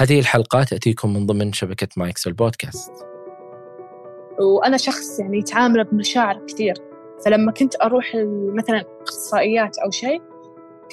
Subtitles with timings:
[0.00, 2.92] هذه الحلقة تأتيكم من ضمن شبكة مايكس البودكاست.
[4.38, 6.74] وأنا شخص يعني يتعامل بمشاعر كثير.
[7.24, 8.12] فلما كنت أروح
[8.54, 10.22] مثلا أخصائيات أو شيء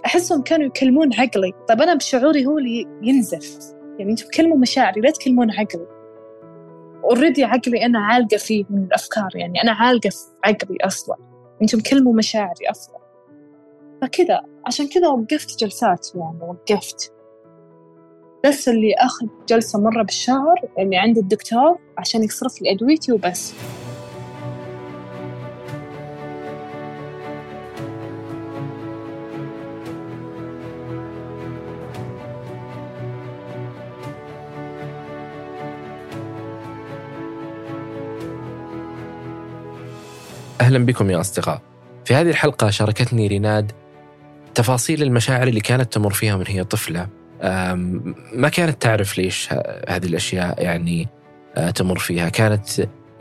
[0.06, 1.54] أحسهم كانوا يكلمون عقلي.
[1.68, 3.74] طيب أنا بشعوري هو اللي ينزف.
[4.00, 5.88] يعني أنتم تكلموا مشاعري لا تكلمون عقلي.
[7.04, 11.16] already عقلي أنا عالقة فيه من الأفكار يعني أنا عالقة في عقلي أصلا.
[11.62, 12.98] أنتم كلموا مشاعري أصلا.
[14.02, 17.17] فكذا عشان كذا وقفت جلسات يعني وقفت.
[18.46, 23.54] بس اللي أخذ جلسة مرة بالشهر اللي عند الدكتور عشان يصرف لي أدويتي وبس.
[40.62, 41.62] أهلا بكم يا أصدقاء.
[42.06, 43.72] في هذه الحلقة شاركتني ريناد
[44.56, 47.17] تفاصيل المشاعر اللي كانت تمر فيها من هي طفلة.
[48.34, 49.50] ما كانت تعرف ليش
[49.90, 51.08] هذه الأشياء يعني
[51.58, 52.30] آه، تمر فيها.
[52.30, 52.68] كانت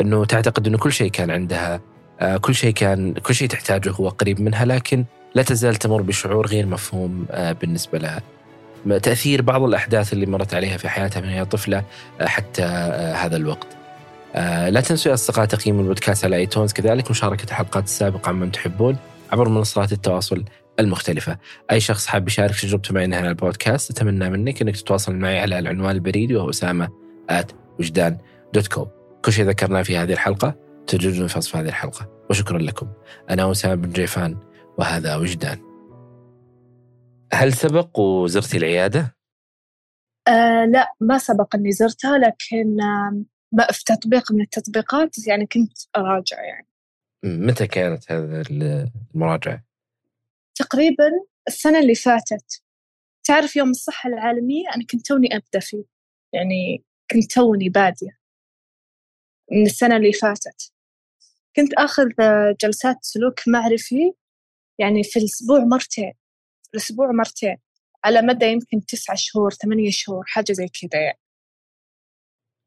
[0.01, 1.81] أنه تعتقد أنه كل شيء كان عندها
[2.21, 5.05] آه، كل شيء كان كل شيء تحتاجه هو قريب منها لكن
[5.35, 8.23] لا تزال تمر بشعور غير مفهوم آه، بالنسبة لها.
[9.03, 11.85] تأثير بعض الأحداث اللي مرت عليها في حياتها من هي طفلة
[12.21, 12.63] حتى
[13.17, 13.67] هذا الوقت.
[14.69, 18.97] لا تنسوا يا أصدقاء تقييم البودكاست على ايتونز كذلك مشاركة الحلقات السابقة عمن تحبون
[19.33, 20.45] عبر منصات التواصل.
[20.81, 21.39] المختلفة.
[21.71, 25.59] أي شخص حاب يشارك تجربته معي هنا على البودكاست أتمنى منك أنك تتواصل معي على
[25.59, 26.89] العنوان البريدي وهو أسامة
[27.31, 28.19] at وجدان
[28.55, 28.89] dot com
[29.25, 30.55] كل شيء ذكرناه في هذه الحلقة
[30.87, 32.27] تجدون في وصف هذه الحلقة.
[32.31, 32.89] وشكرا لكم.
[33.31, 34.39] أنا أسامة بن جيفان
[34.79, 35.59] وهذا وجدان.
[37.33, 39.17] هل سبق وزرتي العيادة؟
[40.29, 43.25] آه لا ما سبق أني زرتها لكن آه
[43.73, 46.67] في تطبيق من التطبيقات يعني كنت أراجع يعني.
[47.25, 48.45] متى كانت هذه
[49.15, 49.65] المراجعة؟
[50.57, 51.11] تقريبا
[51.49, 52.63] السنة اللي فاتت.
[53.25, 55.85] تعرف يوم الصحة العالمية أنا كنت توني أبدأ فيه
[56.33, 58.19] يعني كنت توني بادية
[59.53, 60.73] من السنة اللي فاتت.
[61.57, 62.09] كنت أخذ
[62.63, 64.13] جلسات سلوك معرفي
[64.79, 66.13] يعني في الأسبوع مرتين
[66.63, 67.57] في الأسبوع مرتين
[68.05, 71.21] على مدى يمكن تسعة شهور ثمانية شهور حاجة زي كذا يعني.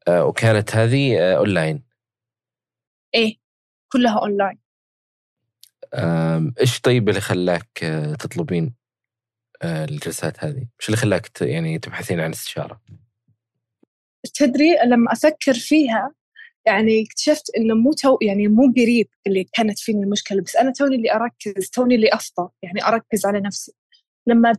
[0.08, 1.84] آه وكانت هذه آه أونلاين
[3.16, 3.38] إيه
[3.92, 4.60] كلها أونلاين
[6.62, 8.74] إيش طيب اللي خلاك آه، تطلبين
[9.62, 12.82] آه، الجلسات هذه؟ إيش اللي خلاك يعني تبحثين عن استشارة؟
[14.34, 16.14] تدري لما أفكر فيها
[16.66, 20.96] يعني اكتشفت إنه مو تو يعني مو قريب اللي كانت فيني المشكلة بس أنا توني
[20.96, 23.74] اللي أركز توني اللي افضى يعني أركز على نفسي
[24.28, 24.54] لما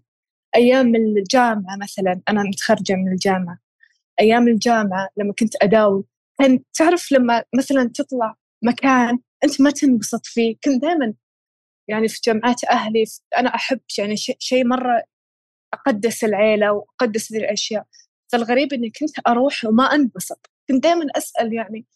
[0.56, 3.58] أيام الجامعة مثلا أنا متخرجة من الجامعة
[4.20, 6.04] أيام الجامعة لما كنت اداوم
[6.38, 11.14] كان تعرف لما مثلا تطلع مكان أنت ما تنبسط فيه كنت دائما
[11.88, 13.04] يعني في جمعات أهلي
[13.36, 15.04] أنا أحب يعني شيء مرة
[15.74, 17.86] أقدس العيلة وأقدس ذي الأشياء
[18.32, 21.86] فالغريب إني كنت أروح وما أنبسط كنت دائما أسأل يعني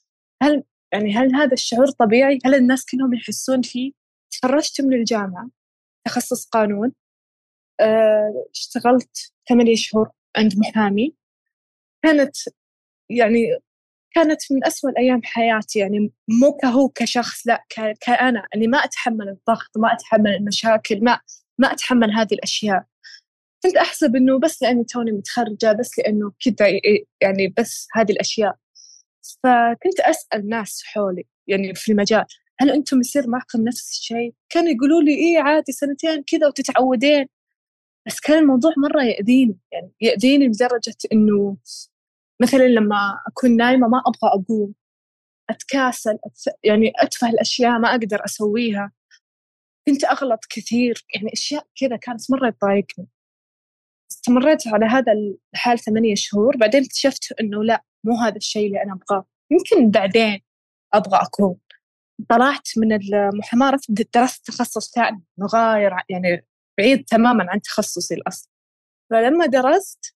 [0.42, 3.92] هل يعني هل هذا الشعور طبيعي؟ هل الناس كلهم يحسون فيه؟
[4.30, 5.50] تخرجت من الجامعة
[6.06, 6.92] تخصص قانون
[7.80, 11.14] آه، اشتغلت ثمانية شهور عند محامي
[12.02, 12.36] كانت
[13.10, 13.58] يعني
[14.14, 17.64] كانت من أسوأ الأيام حياتي يعني مو كهو كشخص لا
[18.00, 21.20] كأنا اللي ما أتحمل الضغط ما أتحمل المشاكل ما
[21.58, 22.84] ما أتحمل هذه الأشياء.
[23.62, 26.68] كنت أحسب إنه بس لأني توني متخرجة بس لأنه كذا
[27.20, 28.56] يعني بس هذه الأشياء.
[29.42, 32.24] فكنت أسأل ناس حولي يعني في المجال
[32.60, 37.26] هل أنتم يصير معكم نفس الشيء؟ كانوا يقولوا لي إيه عادي سنتين كذا وتتعودين.
[38.06, 41.56] بس كان الموضوع مرة يأذيني يعني يأذيني لدرجة إنه
[42.42, 44.74] مثلا لما أكون نايمة ما أبغى أقوم
[45.50, 46.54] أتكاسل أتف...
[46.64, 48.92] يعني أتفه الأشياء ما أقدر أسويها.
[49.88, 53.06] كنت أغلط كثير يعني أشياء كذا كانت مرة تضايقني.
[54.12, 55.12] استمريت على هذا
[55.54, 56.56] الحال ثمانية شهور.
[56.56, 59.26] بعدين اكتشفت إنه لا مو هذا الشيء اللي أنا أبغاه.
[59.50, 60.40] يمكن بعدين
[60.94, 61.56] أبغى أكون
[62.28, 65.24] طلعت من المحاماة درست تخصص ثاني.
[65.38, 66.46] مغاير يعني
[66.78, 68.48] بعيد تماما عن تخصصي الأصل
[69.10, 70.16] فلما درست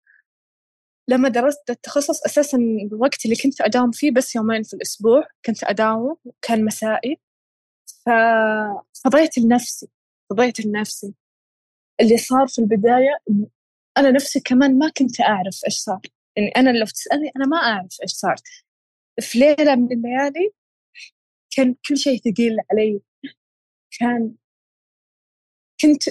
[1.07, 2.57] لما درست التخصص أساسا
[2.91, 7.19] الوقت اللي كنت أداوم فيه بس يومين في الأسبوع كنت أداوم وكان مسائي.
[8.05, 9.87] ففضيت لنفسي
[10.29, 11.13] فضيت لنفسي.
[12.01, 13.19] اللي صار في البداية
[13.97, 16.01] أنا نفسي كمان ما كنت أعرف إيش صار.
[16.37, 18.35] يعني أنا لو تسألني أنا ما أعرف إيش صار.
[19.21, 20.51] في ليلة من الليالي
[21.55, 23.01] كان كل شيء ثقيل علي.
[23.99, 24.35] كان
[25.81, 26.03] كنت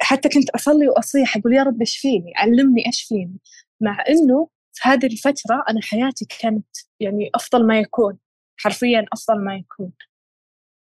[0.00, 3.38] حتى كنت أصلي وأصيح أقول يا رب إيش فيني؟ علمني إيش فيني؟
[3.82, 6.66] مع إنه في هذه الفترة أنا حياتي كانت
[7.00, 8.18] يعني أفضل ما يكون
[8.56, 9.92] حرفيا أفضل ما يكون.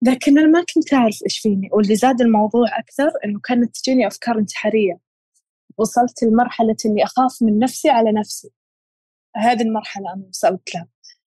[0.01, 4.39] لكن أنا ما كنت أعرف إيش فيني واللي زاد الموضوع أكثر إنه كانت تجيني أفكار
[4.39, 4.99] انتحارية.
[5.77, 8.51] وصلت لمرحلة إني أخاف من نفسي على نفسي.
[9.35, 10.87] هذه المرحلة أنا وصلت لها.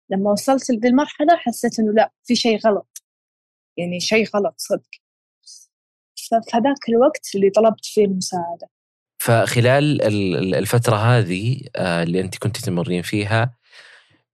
[0.09, 3.03] لما وصلت لذي المرحلة حسيت إنه لا في شيء غلط.
[3.77, 4.89] يعني شيء غلط صدق.
[6.29, 8.69] ففي هذاك الوقت اللي طلبت فيه المساعدة.
[9.17, 10.01] فخلال
[10.55, 13.53] الفترة هذه آه، اللي أنت كنت تمرين فيها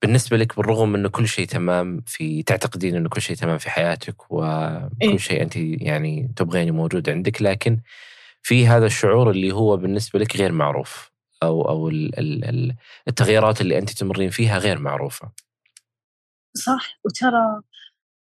[0.02, 4.32] بالنسبة لك بالرغم أنه كل شيء تمام في تعتقدين أنه كل شيء تمام في حياتك
[4.32, 7.80] وكل إيه؟ شيء أنت يعني تبغينه موجود عندك لكن
[8.42, 11.12] في هذا الشعور اللي هو بالنسبة لك غير معروف
[11.44, 11.90] أو أو
[13.08, 15.32] التغييرات اللي أنت تمرين فيها غير معروفة
[16.54, 17.62] صح وترى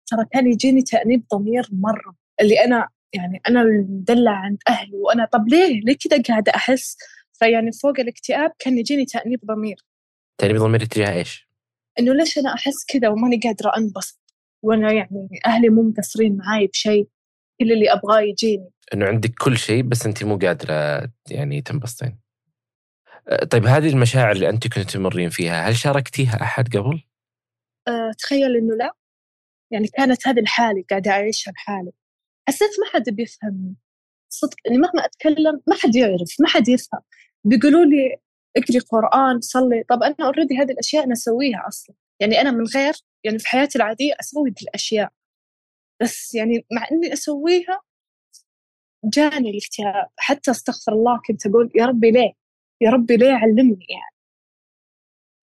[0.06, 5.48] ترى كان يجيني تأنيب ضمير مرة اللي أنا يعني أنا المدلع عند أهلي وأنا طب
[5.48, 6.98] ليه؟ ليه كذا قاعدة أحس؟
[7.34, 9.75] فيعني فوق الاكتئاب كان يجيني تأنيب ضمير.
[10.38, 11.50] تأنيب ضمير تجاه إيش؟
[12.00, 14.19] إنه ليش أنا أحس كذا وماني قادرة أنبسط؟
[14.63, 17.08] وأنا يعني أهلي مو مقصرين معاي بشيء
[17.60, 18.69] كل اللي أبغاه يجيني.
[18.94, 22.19] إنه عندك كل شيء بس أنت مو قادرة يعني تنبسطين.
[23.52, 27.04] طيب هذه المشاعر اللي أنت كنت تمرين فيها هل شاركتيها أحد قبل؟
[27.88, 28.92] أه تخيل إنه لا.
[29.72, 31.92] يعني كانت هذه الحالة قاعدة أعيشها بحالي
[32.51, 33.75] حسيت ما حد بيفهمني.
[34.30, 37.01] صدق إني مهما أتكلم ما حد يعرف ما حد يفهم.
[37.44, 38.18] بيقولوا لي
[38.57, 39.83] اقري قرآن صلي.
[39.89, 41.95] طب أنا أوريدي هذه الأشياء أنا أسويها أصلا.
[42.19, 42.94] يعني أنا من غير
[43.24, 45.12] يعني في حياتي العادية أسوي دي الأشياء.
[46.01, 47.81] بس يعني مع إني أسويها
[49.06, 50.09] جاني الاكتئاب.
[50.18, 52.33] حتى أستغفر الله كنت أقول يا ربي ليه؟
[52.81, 54.15] يا ربي ليه علمني يعني؟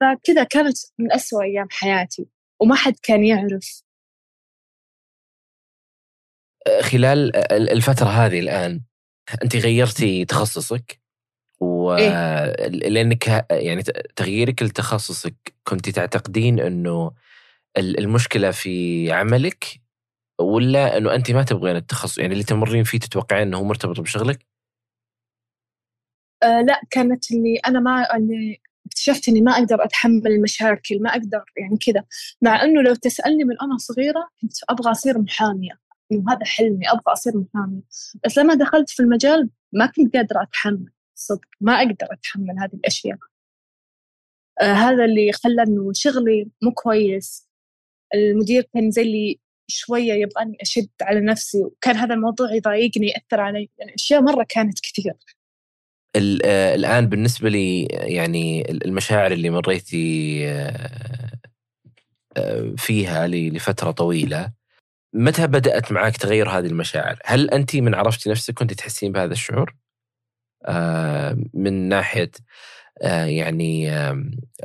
[0.01, 2.27] فكذا كانت من أسوأ أيام حياتي.
[2.61, 3.83] وما حد كان يعرف.
[6.81, 8.81] خلال الفترة هذه الآن
[9.43, 11.01] أنت غيرتي تخصصك
[11.61, 13.83] و إيه؟ لأنك يعني
[14.17, 15.35] تغييرك لتخصصك
[15.65, 17.13] كنت تعتقدين أنه
[17.79, 19.81] المشكلة في عملك
[20.41, 24.47] ولا أنه أنت ما تبغين التخصص يعني اللي تمرين فيه تتوقعين أنه مرتبط بشغلك؟
[26.43, 31.45] آه لا كانت إني أنا ما إني اكتشفت إني ما أقدر أتحمل المشاكل ما أقدر
[31.57, 32.05] يعني كذا
[32.43, 37.13] مع إنه لو تسألني من أنا صغيرة كنت أبغى أصير محامية إنه هذا حلمي أبغى
[37.13, 37.83] أصير محامي
[38.25, 43.19] بس لما دخلت في المجال ما كنت قادرة أتحمل صدق ما أقدر أتحمل هذه الأشياء.
[44.61, 47.49] آه هذا اللي خلى إنه شغلي مو كويس.
[48.15, 49.41] المدير كان زي اللي
[49.71, 54.81] شوية يبغاني أشد على نفسي وكان هذا الموضوع يضايقني يأثر علي يعني أشياء مرة كانت
[54.81, 55.15] كثير.
[56.45, 61.31] آه، الآن بالنسبة لي يعني المشاعر اللي مريتي آه،
[62.37, 64.53] آه، فيها لفترة طويلة
[65.19, 69.77] متى بدأت معك تغير هذه المشاعر؟ هل أنت من عرفتي نفسك كنت تحسين بهذا الشعور؟
[70.67, 72.31] آه من ناحية
[73.03, 74.25] آه يعني آه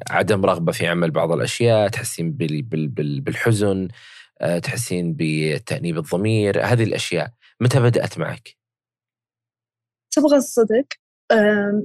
[0.09, 2.31] عدم رغبة في عمل بعض الأشياء تحسين
[3.21, 3.87] بالحزن
[4.41, 8.57] آه تحسين بتأنيب الضمير هذه الأشياء متى بدأت معك؟
[10.11, 10.87] تبغى الصدق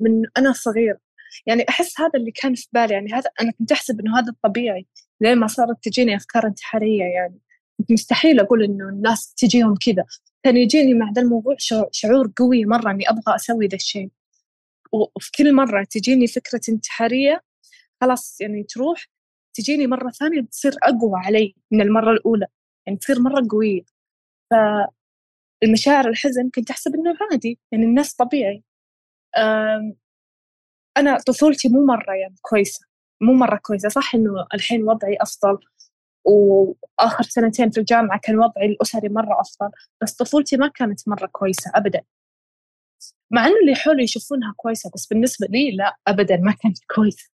[0.03, 0.99] من أنا صغيرة
[1.47, 4.87] يعني أحس هذا اللي كان في بالي يعني هذا أنا كنت أحسب إنه هذا الطبيعي
[5.21, 7.39] لين ما صارت تجيني أفكار انتحارية يعني
[7.91, 10.05] مستحيل أقول إنه الناس تجيهم كذا.
[10.43, 11.57] كان يجيني مع ذا الموضوع
[11.93, 14.11] شعور قوي مرة إني أبغى أسوي ذا الشيء.
[14.93, 17.43] وفي كل مرة تجيني فكرة انتحارية
[18.01, 19.07] خلاص يعني تروح
[19.55, 22.47] تجيني مرة ثانية تصير أقوى علي من المرة الأولى.
[22.87, 23.83] يعني تصير مرة قوية.
[24.51, 28.65] فالمشاعر الحزن كنت أحسب إنه عادي يعني الناس طبيعي.
[30.97, 32.87] أنا طفولتي مو مرة يعني كويسة.
[33.21, 33.89] مو مرة كويسة.
[33.89, 35.59] صح إنه الحين وضعي أفضل.
[36.29, 39.71] وآخر سنتين في الجامعة كان وضعي الأسري مرة أفضل
[40.03, 42.03] بس طفولتي ما كانت مرة كويسة ابدا.
[43.31, 47.31] مع إنه اللي حولي يشوفونها كويسة بس بالنسبة لي لا ابدا ما كانت كويسة.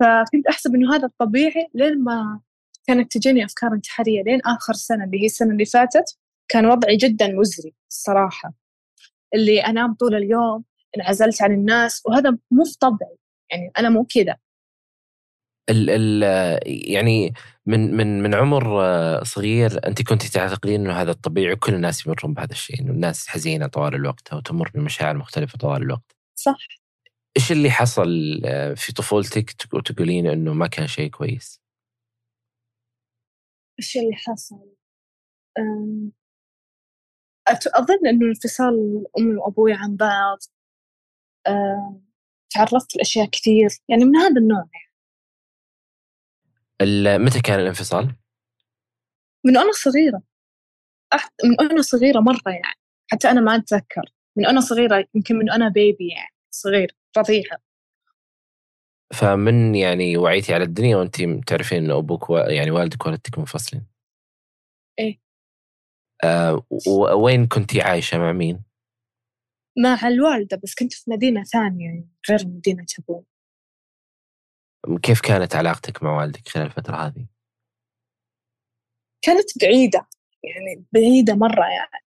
[0.00, 2.40] فكنت أحسب إنه هذا الطبيعي لين ما
[2.86, 6.18] كانت تجيني أفكار انتحارية لين آخر سنة اللي هي السنة اللي فاتت
[6.48, 8.54] كان وضعي جدا مزري الصراحة.
[9.34, 10.64] اللي أنام طول اليوم
[10.96, 13.16] انعزلت عن الناس وهذا مو في طبعي
[13.50, 14.36] يعني أنا مو كذا
[15.70, 16.22] ال ال
[16.66, 17.32] يعني
[17.66, 22.34] من من من عمر آه، صغير أنت كنت تعتقدين إنه هذا الطبيعي وكل الناس يمرون
[22.34, 26.16] بهذا الشيء إنه الناس حزينة طوال الوقت أو تمر بمشاعر مختلفة طوال الوقت.
[26.34, 26.58] صح.
[27.36, 31.60] إيش اللي حصل آه، في طفولتك وتقولين إنه ما كان شيء كويس؟
[33.78, 34.72] إيش اللي حصل؟
[37.74, 40.38] أظن إنه انفصال أمي وأبوي عن بعض
[42.50, 44.91] تعرضت لأشياء كثير يعني من هذا النوع يعني.
[47.18, 48.14] متى كان الانفصال؟
[49.44, 50.22] من أنا صغيرة.
[51.44, 52.78] من أنا صغيرة مرة يعني.
[53.12, 54.02] حتى أنا ما أتذكر.
[54.36, 57.58] من أنا صغيرة يمكن من أنا بيبي يعني صغير رضيعة
[59.14, 62.36] فمن يعني وعيتي على الدنيا وانت تعرفين إن أبوك و...
[62.38, 63.86] يعني والدك ووالدتك منفصلين؟
[64.98, 65.20] إيه.
[66.24, 66.66] آه
[67.14, 68.62] وين كنتي عايشة؟ مع مين؟
[69.78, 73.24] مع الوالدة بس كنت في مدينة ثانية يعني غير مدينة أبوي.
[75.02, 77.26] كيف كانت علاقتك مع والدك خلال الفترة هذه؟
[79.22, 80.06] كانت بعيدة
[80.44, 82.04] يعني بعيدة مرة يعني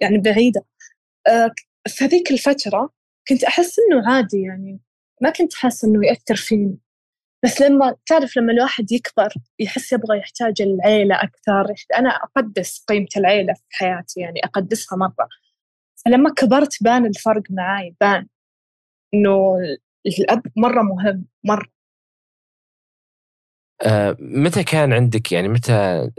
[0.00, 0.64] يعني بعيدة.
[1.28, 1.50] آه،
[1.88, 2.90] في هذيك الفترة
[3.28, 4.80] كنت أحس إنه عادي يعني
[5.20, 6.78] ما كنت حاسة إنه يأثر فيني.
[7.44, 13.54] بس لما تعرف لما الواحد يكبر يحس يبغى يحتاج العيلة أكثر أنا أقدس قيمة العيلة
[13.54, 15.28] في حياتي يعني أقدسها مرة.
[16.04, 18.26] فلما كبرت بان الفرق معاي بان
[19.14, 19.56] إنه
[20.06, 21.73] الأب مرة مهم مرة.
[24.18, 26.10] متى كان عندك يعني متى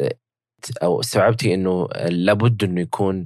[0.84, 3.26] أو استوعبتي إنه لابد إنه يكون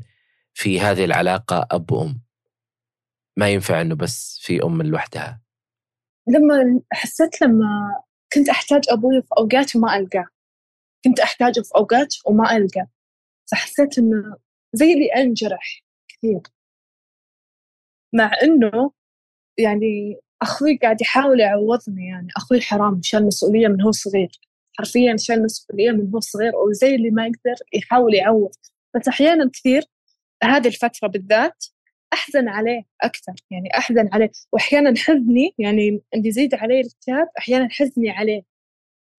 [0.53, 2.21] في هذه العلاقة أب وأم؟
[3.37, 5.41] ما ينفع إنه بس في أم لوحدها.
[6.27, 8.01] لما حسيت لما
[8.33, 10.27] كنت أحتاج أبوي في أوقات وما ألقاه.
[11.05, 12.87] كنت أحتاجه في أوقات وما ألقاه.
[13.51, 14.37] فحسيت إنه
[14.73, 16.41] زي اللي أنجرح كثير.
[18.13, 18.91] مع إنه
[19.57, 22.27] يعني أخوي قاعد يحاول يعوضني يعني.
[22.37, 24.29] أخوي حرام شال مسؤولية من هو صغير.
[24.77, 28.51] حرفيا شال مسؤولية من هو صغير وزي اللي ما يقدر يحاول يعوض.
[28.95, 29.83] بس أحيانا كثير
[30.43, 31.65] هذه الفترة بالذات
[32.13, 34.31] أحزن عليه أكثر يعني أحزن عليه.
[34.53, 38.43] وأحيانا حزني يعني عندي يزيد علي الاكتئاب أحيانا حزني عليه.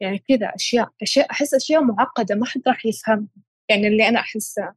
[0.00, 3.29] يعني كذا أشياء أشياء أحس أشياء معقدة ما حد راح يفهمها.
[3.71, 4.75] يعني اللي أنا أحسها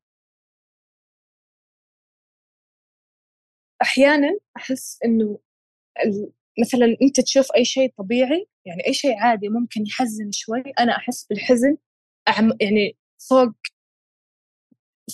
[3.82, 5.40] أحيانا أحس إنه
[6.62, 11.26] مثلا أنت تشوف أي شيء طبيعي يعني أي شيء عادي ممكن يحزن شوي أنا أحس
[11.30, 11.78] بالحزن
[12.28, 12.98] أعم يعني
[13.30, 13.54] فوق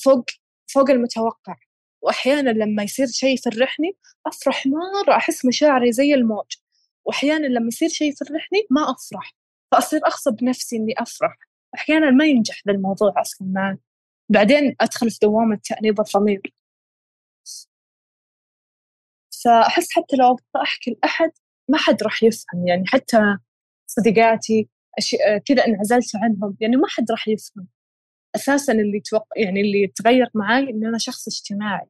[0.03, 0.25] فوق
[0.73, 1.55] فوق المتوقع.
[2.01, 6.45] وأحيانا لما يصير شيء يفرحني أفرح مرة أحس مشاعري زي الموج.
[7.05, 9.33] وأحيانا لما يصير شيء يفرحني ما أفرح
[9.71, 11.37] فأصير أغصب نفسي إني أفرح.
[11.75, 13.77] أحيانا ما ينجح ذا الموضوع أصلا معي
[14.29, 16.41] بعدين أدخل في دوامة تأنيب الضمير.
[19.45, 21.31] فأحس حتى لو أحكي لأحد
[21.69, 23.37] ما حد راح يفهم يعني حتى
[23.87, 24.69] صديقاتي
[25.45, 27.67] كذا انعزلت عنهم يعني ما حد راح يفهم.
[28.35, 29.27] أساسا اللي توق...
[29.37, 31.87] يعني اللي تغير معي ان أنا شخص اجتماعي.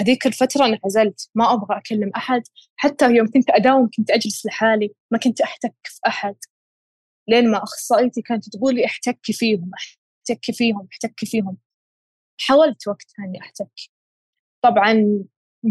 [0.00, 2.42] هذيك الفترة انعزلت ما أبغى أكلم أحد.
[2.76, 6.36] حتى يوم كنت أداوم كنت أجلس لحالي ما كنت أحتك في أحد.
[7.28, 11.58] لين ما أخصائيتي كانت تقول لي احتكي فيهم احتكي فيهم احتكي فيهم.
[12.40, 13.70] حاولت وقتها إني أحتك.
[14.62, 15.24] طبعا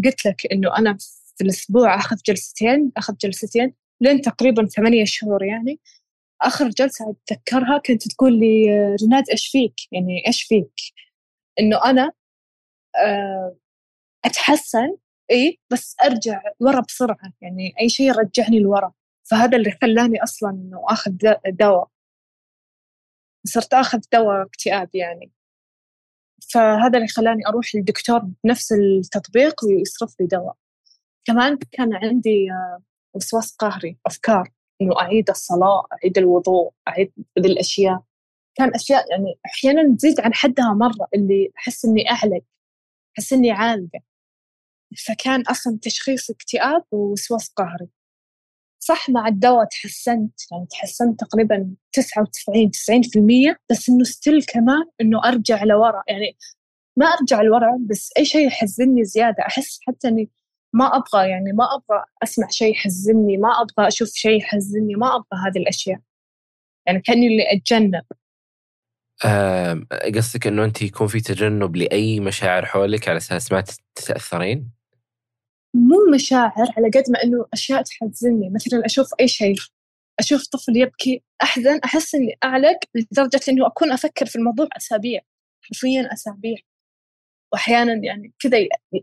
[0.05, 0.97] قلت لك إنه أنا
[1.37, 5.79] في الأسبوع أخذ جلستين أخذ جلستين لين تقريبا ثمانية شهور يعني.
[6.41, 8.69] آخر جلسة أتذكرها كانت تقول لي
[9.03, 10.73] رناد إيش فيك؟ يعني إيش فيك؟
[11.59, 12.11] إنه أنا
[12.95, 13.57] آه،
[14.25, 14.97] أتحسن
[15.31, 18.93] إيه بس أرجع ورا بسرعة يعني أي شيء يرجعني لورا.
[19.23, 21.11] فهذا اللي خلاني أصلا إنه آخذ
[21.47, 21.89] دواء.
[23.47, 25.31] صرت آخذ دواء اكتئاب يعني.
[26.53, 30.55] فهذا اللي خلاني أروح للدكتور بنفس التطبيق ويصرف لي دواء.
[31.25, 32.81] كمان كان عندي آه،
[33.13, 34.51] وسواس قهري أفكار
[34.81, 38.03] إنه أعيد الصلاة أعيد الوضوء أعيد ذي الأشياء.
[38.55, 42.43] كان أشياء يعني أحيانا تزيد عن حدها مرة اللي أحس إني اعلق
[43.17, 43.99] أحس إني عالقة.
[45.07, 47.89] فكان أصلا تشخيص اكتئاب ووسواس قهري.
[48.87, 52.71] صح مع الدواء تحسنت يعني تحسنت تقريبا 99
[53.53, 56.03] 90% بس إنه ستيل كمان إنه أرجع لورا.
[56.07, 56.37] يعني
[56.97, 59.43] ما أرجع لورا بس أي شيء يحزنني زيادة.
[59.47, 60.29] أحس حتى إني
[60.73, 65.39] ما أبغى يعني ما أبغى أسمع شيء يحزنني ما أبغى أشوف شيء يحزنني ما أبغى
[65.47, 65.99] هذه الأشياء.
[66.87, 68.03] يعني كأني اللي أتجنب.
[70.15, 73.63] قصدك إنه أنت يكون في تجنب لأي مشاعر حولك على أساس ما
[73.95, 74.74] تتأثرين؟
[75.75, 78.49] مو مشاعر على قد ما إنه أشياء تحزنني.
[78.49, 79.55] مثلا أشوف أي شيء
[80.19, 85.21] أشوف طفل يبكي أحزن أحس إني أعلق لدرجة إنه أكون أفكر في الموضوع أسابيع
[85.61, 86.57] حرفيا أسابيع.
[87.53, 88.57] واحيانا يعني كذا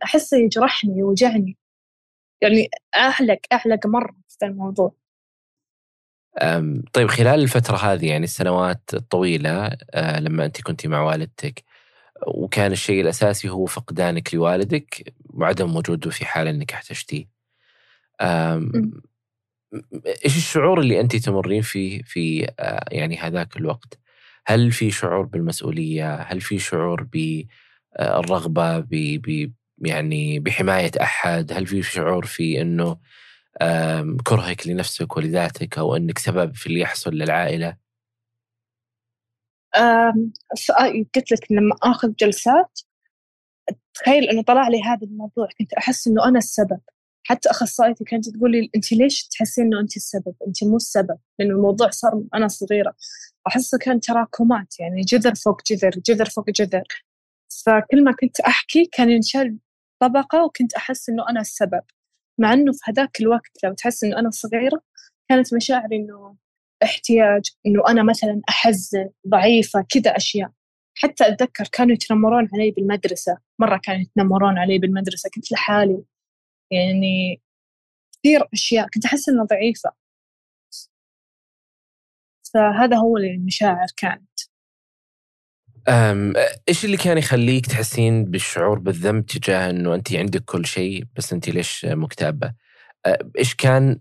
[0.05, 1.57] احسه يجرحني يوجعني.
[2.43, 4.95] يعني أعلق أعلق مرة في الموضوع.
[6.93, 11.65] طيب خلال الفترة هذه يعني السنوات الطويلة أه، لما أنت كنت مع والدتك
[12.27, 17.29] وكان الشيء الأساسي هو فقدانك لوالدك وعدم وجوده في حال أنك احتجتيه
[20.25, 23.99] إيش الشعور اللي انت تمرين فيه في أه، يعني هذاك الوقت؟
[24.47, 32.27] هل في شعور بالمسؤولية؟ هل في شعور بالرغبه ب يعني بحماية أحد هل في شعور
[32.27, 32.99] في أنه
[34.27, 37.77] كرهك لنفسك ولذاتك أو أنك سبب في اللي يحصل للعائلة
[41.15, 42.81] قلت لك لما آخذ جلسات
[43.95, 46.81] تخيل أنه طلع لي هذا الموضوع كنت أحس أنه أنا السبب.
[47.27, 51.51] حتى أخصائيتي كانت تقول لي أنت ليش تحسين أنه أنت السبب؟ أنت مو السبب لأن
[51.51, 52.95] الموضوع صار أنا صغيرة.
[53.47, 56.85] أحسه كان تراكمات يعني جذر فوق جذر جذر فوق جذر.
[57.67, 59.59] فكل ما كنت أحكي كان ينشال
[60.03, 61.83] طبقة وكنت أحس إنه أنا السبب.
[62.39, 64.83] مع إنه في هذاك الوقت لو تحس إنه أنا صغيرة
[65.29, 66.37] كانت مشاعري إنه
[66.83, 70.51] احتياج إنه أنا مثلا أحزن ضعيفة كذا أشياء.
[70.95, 76.05] حتى أتذكر كانوا يتنمرون علي بالمدرسة مرة كانوا يتنمرون علي بالمدرسة كنت لحالي
[76.71, 77.41] يعني
[78.13, 79.93] كثير أشياء كنت أحس إنها ضعيفة
[82.55, 84.41] فهذا هو المشاعر كانت
[85.89, 86.33] أم
[86.69, 91.49] إيش اللي كان يخليك تحسين بالشعور بالذنب تجاه إنه انت عندك كل شيء بس انت
[91.49, 92.55] ليش مكتئبة؟
[93.39, 94.01] إيش كان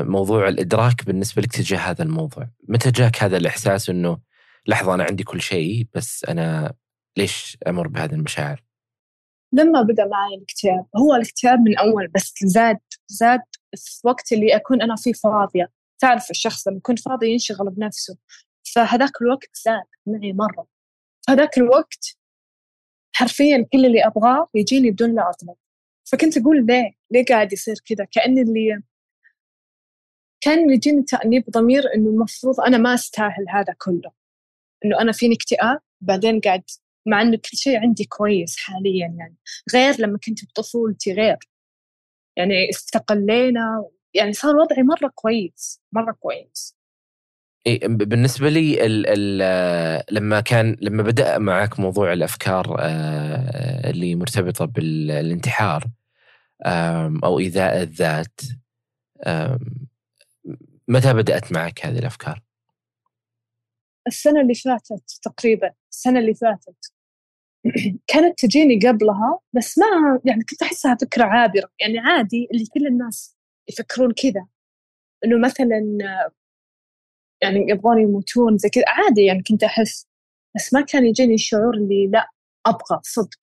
[0.00, 4.18] موضوع الإدراك بالنسبة لك تجاه هذا الموضوع؟ متى جاك هذا الإحساس إنه
[4.66, 6.74] لحظة أنا عندي كل شيء بس أنا
[7.18, 8.64] ليش أمر بهذه المشاعر؟
[9.52, 12.78] لما بدأ معي الاكتئاب هو الاكتئاب من أول بس زاد
[13.08, 13.40] زاد
[13.76, 15.70] في وقت اللي أكون أنا فيه فاضية.
[15.98, 18.18] تعرف الشخص لما يكون فاضي ينشغل بنفسه.
[18.74, 20.66] فهذاك الوقت زاد معي مرة.
[21.28, 22.18] هذاك الوقت
[23.14, 25.54] حرفيا كل اللي أبغاه يجيني بدون لا أطلب.
[26.04, 28.82] فكنت أقول ليه؟ ليه قاعد يصير كذا؟ كأن اللي
[30.40, 34.21] كان يجيني تأنيب ضمير إنه المفروض أنا ما أستاهل هذا كله.
[34.84, 36.62] إنه أنا فيني اكتئاب بعدين قاعد
[37.06, 39.36] مع إنه كل شيء عندي كويس حاليا يعني.
[39.74, 41.36] غير لما كنت بطفولتي غير.
[42.36, 43.84] يعني استقلينا
[44.14, 46.76] يعني صار وضعي مرة كويس مرة كويس.
[47.86, 55.84] بالنسبة لي ال ال لما كان لما بدأ معك موضوع الأفكار آه، اللي مرتبطة بالانتحار
[57.24, 58.40] أو إيذاء الذات
[60.88, 62.42] متى بدأت معك هذه الأفكار؟
[64.06, 66.92] السنة اللي فاتت تقريبا السنة اللي فاتت.
[68.06, 71.70] كانت تجيني قبلها بس ما يعني كنت أحسها فكرة عابرة.
[71.80, 73.36] يعني عادي اللي كل الناس
[73.68, 74.46] يفكرون كذا.
[75.24, 75.98] إنه مثلا
[77.42, 78.84] يعني يبغون يموتون زي كذا.
[78.88, 80.06] عادي يعني كنت أحس
[80.56, 82.28] بس ما كان يجيني الشعور اللي لا
[82.66, 83.38] أبغى صدق.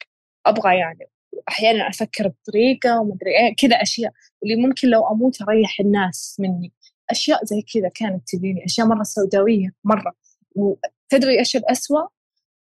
[0.46, 1.10] أبغى يعني
[1.50, 4.14] أحيانا أفكر بطريقة ومدري إيه كذا أشياء.
[4.44, 6.74] اللي ممكن لو أموت أريح الناس مني.
[7.10, 8.66] أشياء زي كذا كانت تجيني.
[8.66, 10.16] أشياء مرة سوداوية مرة.
[10.60, 12.08] وتدري إيش الأسوأ؟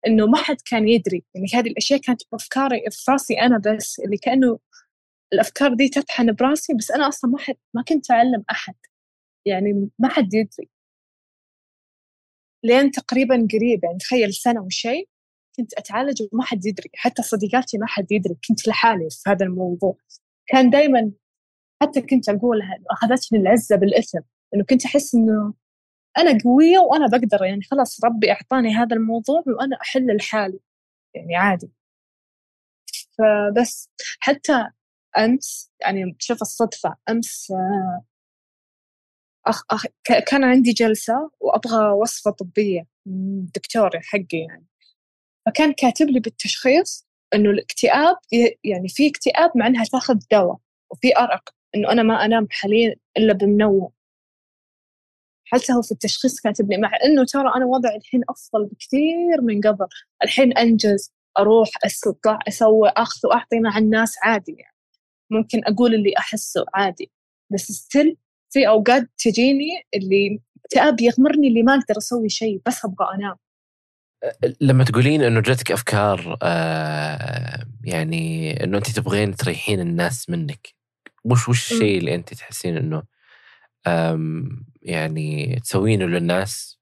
[0.06, 1.24] إنه ما حد كان يدري.
[1.34, 4.58] يعني هذه الأشياء كانت بأفكاري في راسي أنا بس اللي كأنه
[5.32, 8.74] الأفكار دي تطحن براسي بس أنا أصلا ما حد ما كنت أعلم أحد.
[9.46, 10.68] يعني ما حد يدري.
[12.64, 15.08] لين تقريبا قريب يعني تخيل سنة وشيء
[15.56, 16.90] كنت أتعالج وما حد يدري.
[16.94, 18.36] حتى صديقاتي ما حد يدري.
[18.48, 19.96] كنت لحالي في هذا الموضوع.
[20.46, 21.12] كان دائما
[21.82, 24.20] حتى كنت أقولها أخذتني العزة بالإثم.
[24.54, 25.54] إنه كنت أحس إنه
[26.18, 30.60] أنا قوية وأنا بقدر يعني خلاص ربي أعطاني هذا الموضوع وأنا أحل لحالي
[31.14, 31.70] يعني عادي.
[33.18, 34.66] فبس حتى
[35.18, 38.04] أمس يعني شوف الصدفة أمس آه،
[39.46, 39.86] أخ أخ
[40.26, 44.66] كان عندي جلسة وأبغى وصفة طبية من دكتور حقي يعني.
[45.46, 48.16] فكان كاتب لي بالتشخيص إنه الاكتئاب
[48.64, 50.58] يعني في اكتئاب مع إنها تاخذ دواء
[50.90, 53.90] وفي أرق إنه أنا ما أنام حاليا إلا بمنوم.
[55.70, 59.86] هو في التشخيص كاتب لي مع إنه ترى أنا وضعي الحين أفضل بكثير من قبل.
[60.24, 64.76] الحين أنجز أروح أستطلع أسوي أخذ وأعطي مع الناس عادي يعني.
[65.30, 67.10] ممكن أقول اللي أحسه عادي.
[67.52, 68.16] بس ستيل
[68.50, 73.36] في أوقات تجيني اللي اكتئاب يغمرني اللي ما أقدر أسوي شيء بس أبغى أنام.
[74.60, 80.68] لما تقولين إنه جاتك أفكار آه يعني إنه أنت تبغين تريحين الناس منك
[81.24, 83.02] وش وش الشيء اللي أنت تحسين إنه
[84.84, 86.78] يعني تسوينه للناس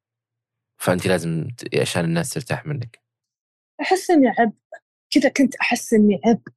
[0.80, 1.48] فانت لازم
[1.80, 3.02] عشان الناس ترتاح منك.
[3.80, 4.52] أحس إني عبء.
[5.10, 6.52] كذا كنت أحس إني عبء.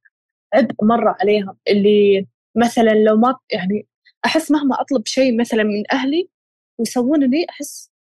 [0.54, 1.58] عبء مرة عليهم.
[1.68, 3.86] اللي مثلا لو ما يعني
[4.26, 6.28] أحس مهما أطلب شيء مثلا من أهلي
[6.78, 7.92] ويسوون لي أحس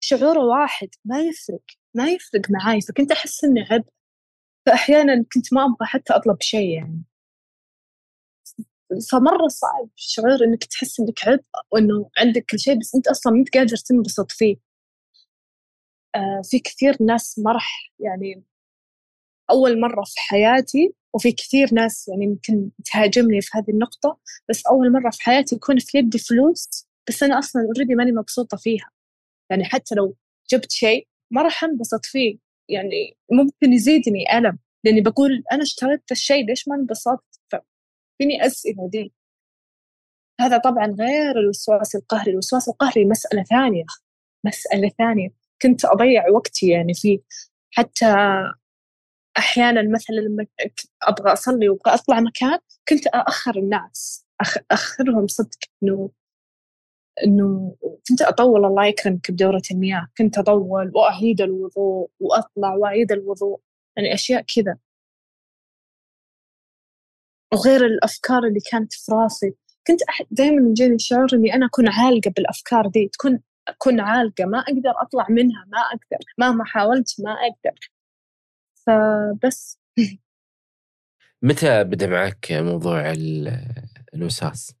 [0.00, 2.80] شعوره واحد ما يفرق ما يفرق معاي.
[2.80, 3.88] فكنت أحس إني عبء.
[4.66, 7.02] فأحيانا كنت ما أبغى حتى أطلب شيء يعني.
[9.10, 13.38] فمرة صعب شعور إنك تحس إنك عبء وإنه عندك كل شيء بس أنت أصلا ما
[13.38, 14.56] أنت قادر تنبسط فيه.
[16.14, 18.44] آه في كثير ناس مرح يعني
[19.50, 24.92] أول مرة في حياتي وفي كثير ناس يعني يمكن تهاجمني في هذه النقطة بس أول
[24.92, 28.90] مرة في حياتي يكون في يدي فلوس بس أنا أصلا اوريدي ماني مبسوطة فيها.
[29.50, 30.16] يعني حتى لو
[30.52, 32.38] جبت شيء ما راح أنبسط فيه.
[32.68, 34.58] يعني ممكن يزيدني ألم.
[34.84, 37.24] لأني بقول أنا اشتريت الشيء ليش ما انبسطت
[38.18, 39.12] فيني أسئلة دي.
[40.40, 43.84] هذا طبعا غير الوسواس القهري الوسواس القهري مسألة ثانية
[44.44, 45.28] مسألة ثانية.
[45.62, 47.18] كنت أضيع وقتي يعني فيه
[47.70, 48.06] حتى
[49.38, 50.46] أحيانا مثلا لما
[51.02, 54.56] أبغى أصلي وأبغى أطلع مكان كنت اخر الناس أخ...
[54.70, 56.10] اخرهم صدق إنه
[57.24, 57.76] إنه
[58.08, 60.08] كنت أطول الله يكرمك بدورة المياه.
[60.18, 63.60] كنت أطول وأعيد الوضوء وأطلع وأعيد الوضوء.
[63.96, 64.78] يعني أشياء كذا.
[67.52, 69.54] وغير الأفكار اللي كانت في راسي.
[69.86, 74.92] كنت دائما يجيني الشعور إني أنا أكون عالقة بالأفكار دي تكون أكون عالقة ما أقدر
[75.02, 77.90] أطلع منها ما أقدر مهما حاولت ما أقدر.
[78.86, 79.78] فبس.
[81.42, 83.12] متى بدأ معك موضوع
[84.14, 84.72] الوسواس؟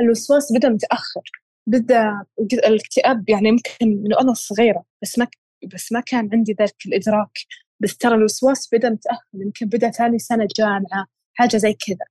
[0.00, 1.22] الوسواس بدأ متأخر.
[1.66, 5.26] بدأ الاكتئاب يعني يمكن من وأنا صغيرة بس ما
[5.74, 7.38] بس ما كان عندي ذاك الإدراك.
[7.80, 11.06] بس ترى الوسواس بدأ متأخر يمكن بدأ ثاني سنة جامعة.
[11.38, 12.06] حاجة زي كذا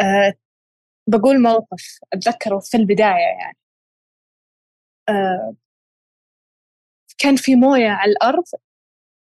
[0.00, 0.34] أه
[1.08, 3.56] بقول موقف أتذكره في البداية يعني.
[5.08, 5.54] أه
[7.18, 8.44] كان في موية على الأرض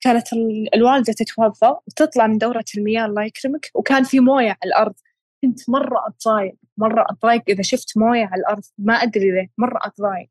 [0.01, 0.33] كانت
[0.75, 4.95] الوالدة تتوضأ وتطلع من دورة المياه الله يكرمك وكان في موية على الأرض.
[5.43, 10.29] كنت مرة أتضايق مرة أتضايق إذا شفت موية على الأرض ما أدري ليه مرة أتضايق.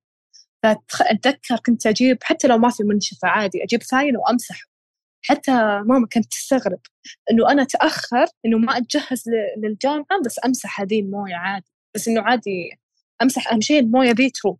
[0.62, 4.56] فأتذكر كنت أجيب حتى لو ما في منشفة عادي أجيب ثاين وأمسح
[5.22, 5.52] حتى
[5.86, 6.80] ماما كانت تستغرب
[7.30, 9.24] إنه أنا أتأخر إنه ما أتجهز
[9.58, 11.72] للجامعة بس أمسح هذه الموية عادي.
[11.94, 12.78] بس إنه عادي
[13.22, 14.58] أمسح أهم شيء الموية ذي تروح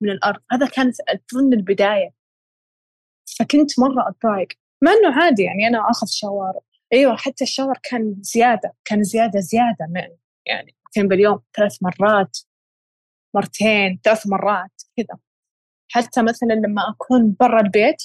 [0.00, 0.40] من الأرض.
[0.52, 2.10] هذا كانت أظن البداية.
[3.38, 4.48] فكنت مرة أتضايق.
[4.82, 6.52] مع إنه عادي يعني أنا آخذ شاور.
[6.92, 10.08] أيوة حتى الشاور كان زيادة كان زيادة زيادة من
[10.46, 12.38] يعني كان باليوم ثلاث مرات
[13.34, 15.18] مرتين ثلاث مرات كذا.
[15.92, 18.02] حتى مثلا لما أكون برا البيت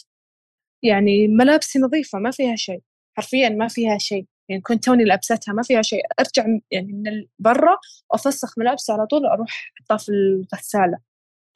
[0.84, 2.82] يعني ملابسي نظيفة ما فيها شيء.
[3.18, 4.26] حرفيا ما فيها شيء.
[4.50, 6.02] يعني كنت توني لابستها ما فيها شيء.
[6.20, 7.78] أرجع يعني من برا
[8.10, 10.98] وافسخ ملابسي على طول أروح أحطها في الغسالة.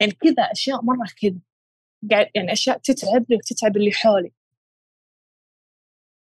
[0.00, 1.40] يعني كذا أشياء مرة كذا.
[2.34, 4.32] يعني أشياء تتعبني وتتعب اللي حولي.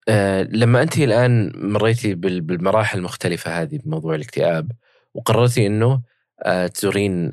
[0.09, 4.73] أه لما أنت الآن مريتي بالمراحل المختلفة هذه بموضوع الاكتئاب
[5.15, 6.03] وقررتي إنه
[6.75, 7.33] تزورين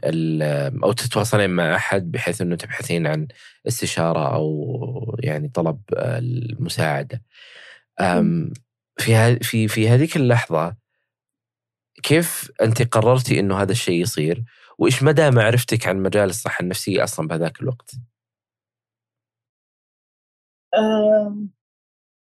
[0.84, 3.28] أو تتواصلين مع أحد بحيث أنه تبحثين عن
[3.68, 7.22] استشارة أو يعني طلب المساعدة.
[8.98, 10.76] في في في هذيك اللحظة
[12.04, 14.44] كيف أنت قررتي إنه هذا الشيء يصير؟
[14.78, 17.92] وإيش مدى معرفتك عن مجال الصحة النفسية أصلا بهذاك الوقت؟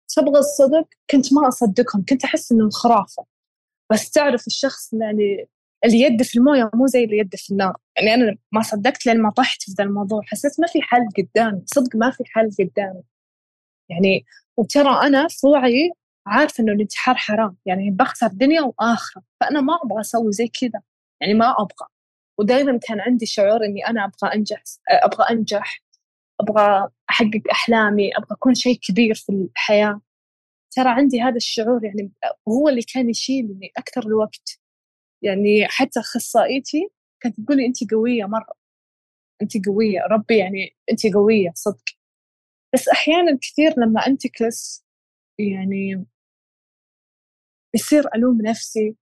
[0.08, 3.26] تبغى الصدق كنت ما أصدقهم كنت أحس إنه خرافة
[3.92, 5.48] بس تعرف الشخص يعني
[5.84, 7.76] اللي يده في المويه مو زي اللي يده في النار.
[7.96, 11.62] يعني أنا ما صدقت لين ما طحت في ذا الموضوع حسيت ما في حل قدامي
[11.66, 13.02] صدق ما في حل قدامي.
[13.90, 14.24] يعني
[14.56, 15.92] وترى أنا في وعي
[16.26, 20.82] عارفة إنه الانتحار حرام يعني بخسر دنيا وآخرة فأنا ما أبغى أسوي زي كذا
[21.20, 21.88] يعني ما أبغى.
[22.38, 25.82] ودائما كان عندي شعور إني أنا أبغى أنجح أبغى أنجح
[26.40, 30.00] أبغى أحقق أحلامي أبغى أكون شيء كبير في الحياة.
[30.70, 32.12] ترى عندي هذا الشعور يعني
[32.46, 34.60] وهو اللي كان يشيلني أكثر الوقت.
[35.22, 36.88] يعني حتى أخصائيتي
[37.20, 38.54] كانت تقولي أنت قوية مرة
[39.42, 41.84] أنت قوية ربي يعني أنت قوية صدق
[42.74, 44.84] بس أحيانا كثير لما أنتكس
[45.38, 46.06] يعني
[47.74, 48.96] يصير ألوم نفسي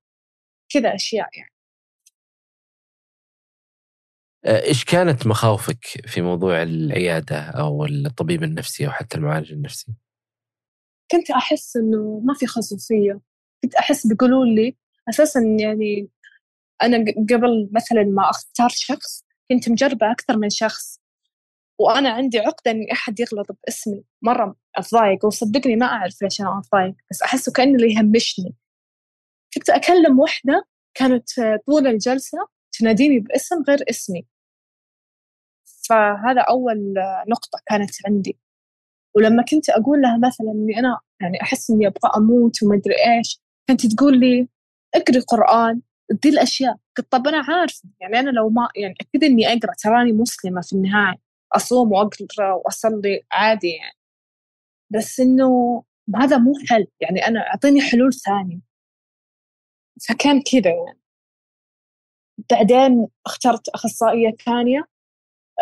[0.69, 1.53] كذا أشياء يعني
[4.45, 9.93] آه، إيش كانت مخاوفك في موضوع العيادة أو الطبيب النفسي أو حتى المعالج النفسي؟
[11.11, 13.21] كنت أحس إنه ما في خصوصية،
[13.63, 14.77] كنت أحس بيقولوا لي
[15.09, 16.09] أساسا يعني
[16.83, 21.01] أنا قبل مثلا ما أختار شخص كنت مجربة أكثر من شخص
[21.81, 24.05] وأنا عندي عقدة إني أحد يغلط باسمي.
[24.23, 28.55] مرة أتضايق وصدقني ما أعرف ليش أنا أتضايق بس أحسه كأنه اللي يهمشني.
[29.55, 31.31] كنت أكلم وحدة كانت
[31.66, 32.38] طول الجلسة
[32.73, 34.27] تناديني باسم غير اسمي.
[35.88, 36.95] فهذا أول
[37.29, 38.38] نقطة كانت عندي.
[39.16, 43.40] ولما كنت أقول لها مثلا إني أنا يعني أحس إني أبغى أموت وما أدري إيش
[43.69, 44.49] كانت تقول لي
[44.97, 45.81] اقري قرآن
[46.11, 46.77] دي الأشياء.
[46.97, 47.89] قلت طب أنا عارفة.
[48.01, 51.17] يعني أنا لو ما يعني أكيد إني أقرأ تراني مسلمة في النهاية.
[51.53, 53.97] أصوم وأقرأ وأصلي عادي يعني.
[54.91, 55.83] بس إنه
[56.17, 56.87] هذا مو حل.
[57.01, 58.61] يعني أنا أعطيني حلول ثانية.
[60.09, 61.01] فكان كذا يعني.
[62.51, 64.85] بعدين اخترت أخصائية ثانية.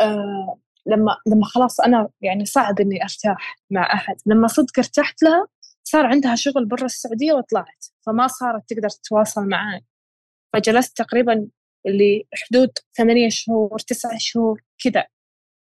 [0.01, 4.17] آه لما لما خلاص أنا يعني صعب إني أرتاح مع أحد.
[4.27, 5.47] لما صدق ارتحت لها
[5.85, 9.85] صار عندها شغل برا السعودية وطلعت فما صارت تقدر تتواصل معي
[10.53, 11.49] فجلست تقريبا
[11.87, 15.07] اللي حدود ثمانية شهور تسعة شهور كذا.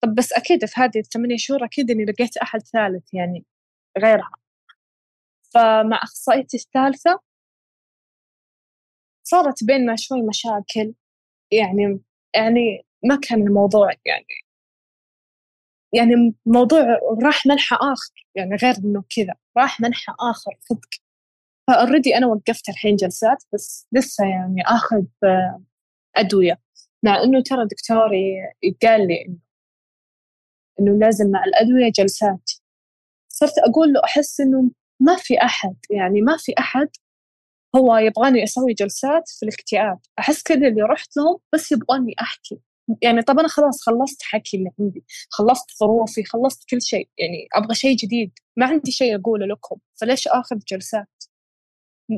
[0.01, 3.45] طب بس أكيد في هذه الثمانية شهور أكيد إني لقيت أحد ثالث يعني
[3.99, 4.31] غيرها.
[5.53, 7.19] فمع أخصائيتي الثالثة
[9.23, 10.93] صارت بيننا شوي مشاكل
[11.51, 11.99] يعني
[12.35, 14.46] يعني ما كان الموضوع يعني
[15.93, 16.79] يعني موضوع
[17.23, 20.89] راح منحى آخر يعني غير إنه كذا راح منحى آخر صدق.
[21.67, 25.03] فأوريدي أنا وقفت الحين جلسات بس لسه يعني آخذ
[26.15, 26.59] أدوية.
[27.03, 28.35] مع إنه ترى دكتوري
[28.83, 29.37] قال لي إنه
[30.79, 32.51] إنه لازم مع الأدوية جلسات.
[33.29, 36.89] صرت أقول له أحس إنه ما في أحد يعني ما في أحد
[37.75, 39.99] هو يبغاني أسوي جلسات في الاكتئاب.
[40.19, 42.59] أحس كل اللي رحت لهم بس يبغاني أحكي.
[43.01, 47.75] يعني طب أنا خلاص خلصت حكي اللي عندي خلصت ظروفي خلصت كل شيء يعني أبغى
[47.75, 51.23] شيء جديد ما عندي شيء أقوله لكم فليش آخذ جلسات؟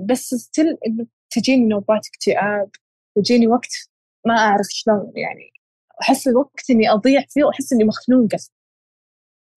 [0.10, 2.70] بس ستيل إنه تجيني نوبات اكتئاب
[3.16, 3.90] ويجيني وقت
[4.26, 5.52] ما أعرف شلون يعني
[6.02, 8.40] أحس الوقت إني أضيع فيه وأحس إني مخنوقة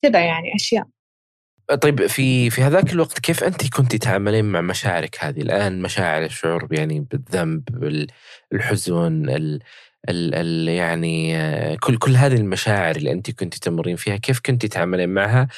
[0.03, 0.89] كذا يعني أشياء.
[1.83, 6.69] طيب في في هذاك الوقت كيف أنت كنت تعاملين مع مشاعرك هذه؟ الآن مشاعر الشعور
[6.71, 7.69] يعني بالذنب
[8.53, 9.29] الحزن
[10.09, 11.37] ال ال يعني
[11.77, 15.49] كل كل هذه المشاعر اللي انت كنت تمرين فيها كيف كنت تتعاملين معها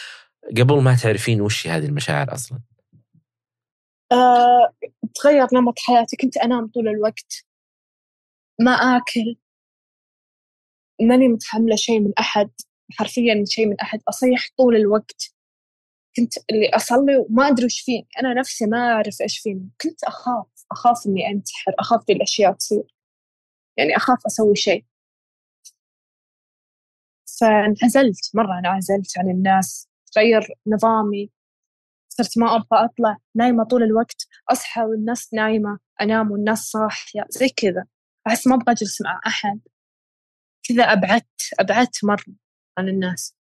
[0.59, 2.59] قبل ما تعرفين وش هذه المشاعر أصلا؟
[4.13, 4.73] أه،
[5.15, 6.17] تغير نمط حياتي.
[6.17, 7.45] كنت أنام طول الوقت
[8.61, 9.37] ما آكل
[11.03, 12.51] ماني متحملة شيء من أحد
[12.93, 14.01] حرفيا شيء من أحد.
[14.09, 15.35] أصيح طول الوقت.
[16.17, 18.09] كنت اللي أصلي وما أدري وش فيني.
[18.21, 19.69] أنا نفسي ما أعرف إيش فيني.
[19.81, 20.05] كنت
[20.73, 22.94] أخاف إني أنتحر أخاف دي الأشياء تصير.
[23.77, 24.85] يعني أخاف أسوي شيء.
[27.41, 31.31] فانعزلت مرة انعزلت عن الناس تغير نظامي
[32.09, 37.87] صرت ما أبغى أطلع نايمة طول الوقت أصحى والناس نايمة أنام والناس صاحية زي كذا.
[38.27, 39.61] أحس ما أبغى أجلس مع أحد.
[40.69, 42.35] كذا أبعدت أبعدت مرة
[42.79, 43.37] عن الناس.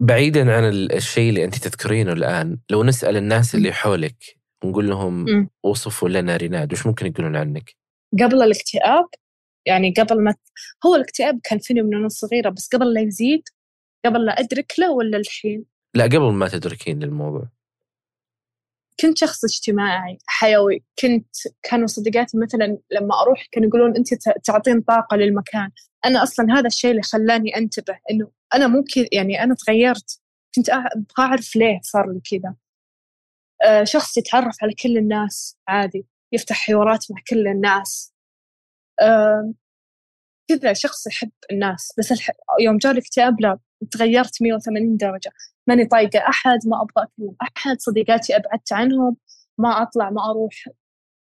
[0.00, 5.48] بعيدا عن الشيء اللي انت تذكرينه الآن لو نسأل الناس اللي حولك ونقول لهم م.
[5.62, 7.76] وصفوا لنا ريناد وش ممكن يقولون عنك؟
[8.20, 9.08] قبل الاكتئاب
[9.66, 10.34] يعني قبل ما
[10.86, 13.42] هو الاكتئاب كان فيني من وأنا صغيرة بس قبل لا يزيد
[14.04, 17.48] قبل لا أدرك له ولا الحين؟ لا قبل ما تدركين للموضوع
[19.00, 25.16] كنت شخص اجتماعي حيوي كنت كانوا صديقاتي مثلا لما أروح كانوا يقولون أنت تعطين طاقة
[25.16, 25.70] للمكان
[26.06, 30.20] أنا أصلا هذا الشيء اللي خلاني أنتبه إنه أنا ممكن يعني أنا تغيرت
[30.54, 32.54] كنت أبغى أعرف ليه صار لي كذا
[33.82, 38.14] شخص يتعرف على كل الناس عادي يفتح حوارات مع كل الناس.
[40.48, 41.92] كذا شخص يحب الناس.
[41.98, 42.30] بس الح...
[42.60, 43.58] يوم جاء الاكتئاب لا
[43.90, 45.30] تغيرت 180 درجة.
[45.66, 49.16] ماني طايقة أحد ما أبغى أكلم أحد صديقاتي أبعدت عنهم
[49.58, 50.54] ما أطلع ما أروح.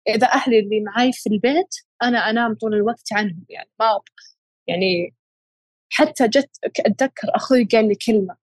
[0.09, 4.05] إذا أهلي اللي معي في البيت أنا أنام طول الوقت عنهم يعني ما أبغى.
[4.67, 5.15] يعني
[5.93, 6.51] حتى جت
[6.87, 8.37] أتذكر أخوي قال لي كلمة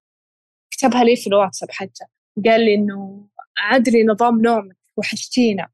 [0.70, 2.04] كتبها لي في الواتساب حتى.
[2.46, 5.68] قال لي إنه عدلي نظام نومك وحشتينا.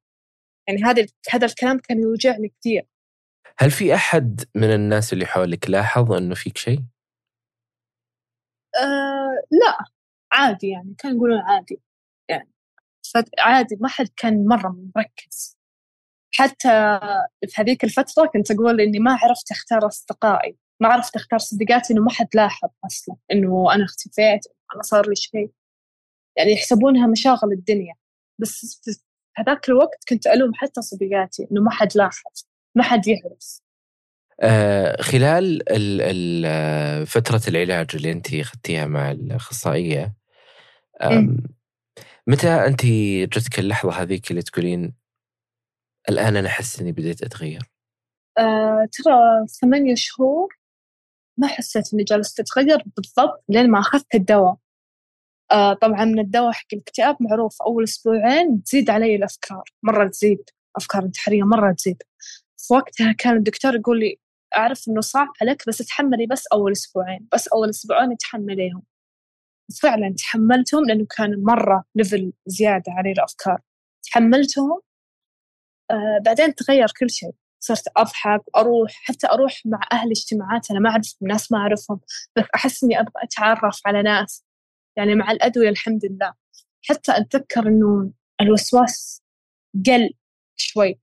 [0.69, 2.87] يعني هذا هذا الكلام كان يوجعني كثير.
[3.59, 6.79] هل في أحد من الناس اللي حولك لاحظ أنه فيك شيء؟
[8.77, 9.79] أه لا.
[10.33, 11.81] عادي يعني كان يقولون عادي.
[12.29, 12.51] يعني
[13.39, 15.59] عادي ما حد كان مرة مركز.
[16.35, 17.01] حتى
[17.49, 20.59] في هذيك الفترة كنت أقول إني ما عرفت أختار أصدقائي.
[20.81, 25.17] ما عرفت أختار صديقاتي إنه ما حد لاحظ أصلا إنه أنا اختفيت أنا صار لي
[25.17, 25.51] شيء.
[26.39, 27.95] يعني يحسبونها مشاغل الدنيا.
[28.39, 28.91] بس في
[29.37, 33.61] هذاك الوقت كنت ألوم حتى صديقاتي إنه ما حد لاحظ ما حد يعرف
[34.41, 40.15] آه خلال ال ال فترة العلاج اللي أنت أخذتيها مع الأخصائية
[42.27, 42.87] متى أنت
[43.37, 44.95] جتك اللحظة هذيك اللي تقولين
[46.09, 47.63] الآن أنا أحس إني بديت أتغير؟
[48.39, 50.59] آه ترى ثمانية شهور
[51.37, 54.57] ما حسيت إني جالسة أتغير بالضبط لين ما أخذت الدواء.
[55.53, 61.03] آه طبعا من الدواء حق الاكتئاب معروف أول أسبوعين تزيد علي الأفكار مرة تزيد أفكار
[61.05, 62.03] انتحارية مرة تزيد.
[62.59, 64.19] في وقتها كان الدكتور يقول لي
[64.57, 68.83] أعرف إنه صعب عليك بس تحملي بس أول أسبوعين بس أول أسبوعين تحمليهم.
[69.83, 73.61] فعلا تحملتهم لأنه كان مرة ليفل زيادة علي الأفكار.
[74.03, 74.81] تحملتهم
[75.91, 77.33] آه بعدين تغير كل شيء.
[77.61, 82.01] صرت أضحك أروح حتى أروح مع أهل اجتماعات أنا ما أعرف ناس ما أعرفهم
[82.37, 84.45] بس أحس إني أبغى أتعرف على ناس.
[84.99, 86.35] يعني مع الأدوية الحمد لله.
[86.89, 89.23] حتى أتذكر إنه الوسواس
[89.87, 90.11] قل
[90.57, 91.01] شوي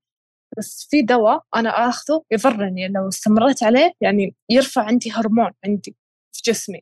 [0.58, 5.96] بس في دواء أنا آخذه يضرني لو استمريت عليه يعني يرفع عندي هرمون عندي
[6.34, 6.82] في جسمي.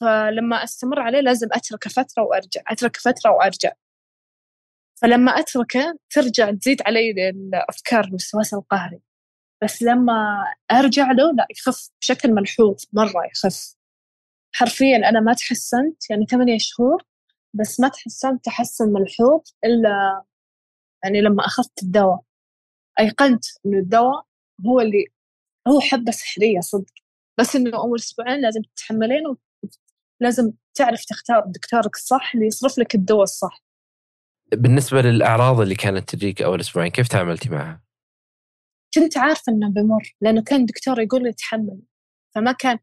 [0.00, 3.72] فلما أستمر عليه لازم أتركه فترة وأرجع أتركه فترة وأرجع.
[5.02, 9.00] فلما أتركه ترجع تزيد علي الافكار الوسواس القهري.
[9.64, 13.75] بس لما أرجع له لا يخف بشكل ملحوظ مرة يخف.
[14.56, 17.02] حرفيا أنا ما تحسنت يعني ثمانية شهور
[17.54, 20.24] بس ما تحسنت تحسن ملحوظ إلا
[21.04, 22.20] يعني لما أخذت الدواء.
[23.00, 24.26] أيقنت إنه الدواء
[24.66, 25.04] هو اللي
[25.68, 26.92] هو حبة سحرية صدق.
[27.38, 29.36] بس إنه أول أسبوعين لازم تتحملين
[30.20, 33.62] لازم تعرف تختار دكتورك الصح اللي يصرف لك الدواء الصح.
[34.52, 37.82] بالنسبة للأعراض اللي كانت تجيك أول أسبوعين كيف تعاملتي معها؟
[38.94, 41.80] كنت عارفة إنه بمر لأنه كان الدكتور يقول لي تحمل
[42.34, 42.78] فما كان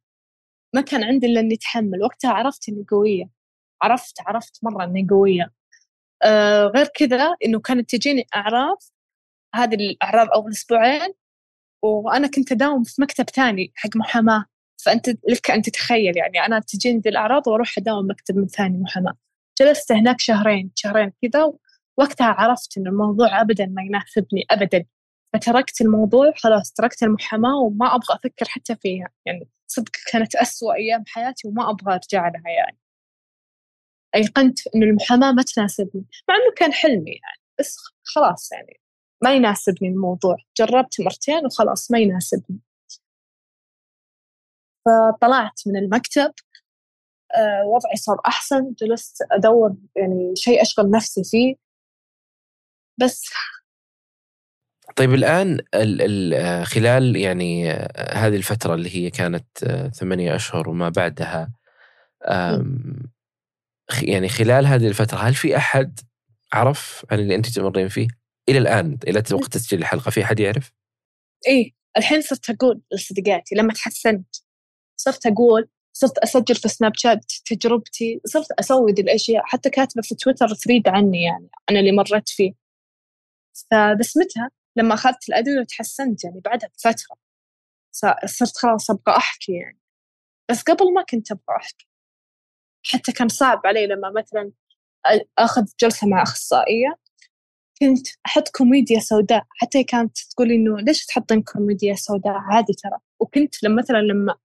[0.73, 2.03] ما كان عندي إلا إني أتحمل.
[2.03, 3.29] وقتها عرفت إني قوية.
[3.81, 5.53] عرفت عرفت مرة إني قوية.
[6.23, 8.77] آه غير كذا إنه كانت تجيني أعراض
[9.55, 11.13] هذه الأعراض أول أسبوعين
[11.83, 14.45] وأنا كنت أداوم في مكتب ثاني حق محاماة.
[14.85, 19.13] فأنت لك أن تتخيل يعني أنا تجيني ذي الأعراض وأروح أداوم مكتب ثاني محاماة.
[19.61, 21.53] جلست هناك شهرين شهرين كذا
[21.97, 24.85] وقتها عرفت إن الموضوع أبدا ما يناسبني أبدا.
[25.33, 29.09] فتركت الموضوع خلاص تركت المحاماة وما أبغى أفكر حتى فيها.
[29.25, 32.77] يعني صدق كانت أسوأ أيام حياتي وما أبغى أرجع لها يعني.
[34.15, 38.79] أيقنت إنه المحاماة ما تناسبني مع إنه كان حلمي يعني بس خلاص يعني
[39.23, 40.37] ما يناسبني الموضوع.
[40.57, 42.59] جربت مرتين وخلاص ما يناسبني.
[44.85, 46.33] فطلعت من المكتب
[47.35, 51.55] آه، وضعي صار أحسن جلست أدور يعني شيء أشغل نفسي فيه.
[52.97, 53.23] بس
[54.95, 57.69] طيب الآن ال ال خلال يعني
[58.11, 59.47] هذه الفترة اللي هي كانت
[59.93, 61.51] ثمانية أشهر وما بعدها
[64.01, 65.99] يعني خلال هذه الفترة هل في أحد
[66.53, 68.07] عرف عن اللي أنت تمرين فيه؟
[68.49, 70.71] إلى الآن إلى وقت تسجيل الحلقة في أحد يعرف؟
[71.47, 74.35] إيه الحين صرت أقول لصديقاتي لما تحسنت
[74.95, 80.15] صرت أقول صرت أسجل في سناب شات تجربتي صرت أسوي ذي الأشياء حتى كاتبة في
[80.15, 82.53] تويتر ثريد عني يعني أنا اللي مريت فيه.
[83.71, 87.17] فبس متى؟ لما أخذت الأدوية وتحسنت يعني بعدها بفترة.
[88.25, 89.79] صرت خلاص أبغى أحكي يعني.
[90.51, 91.87] بس قبل ما كنت أبغى أحكي.
[92.85, 94.51] حتى كان صعب علي لما مثلا
[95.37, 96.99] أخذ جلسة مع أخصائية
[97.79, 99.45] كنت أحط كوميديا سوداء.
[99.49, 102.97] حتى كانت تقول إنه ليش تحطين كوميديا سوداء؟ عادي ترى.
[103.19, 104.35] وكنت لما مثلا لما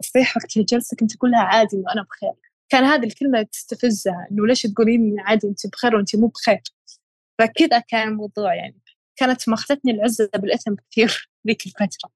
[0.00, 2.32] أصيح وقت الجلسة كنت أقول لها عادي إنه أنا بخير.
[2.68, 6.62] كان هذه الكلمة تستفزها إنه ليش تقولين عادي أنت بخير وأنت مو بخير.
[7.38, 8.80] فكذا كان الموضوع يعني.
[9.20, 12.10] كانت ماخذتني العزة بالإثم كثير ذيك الفترة.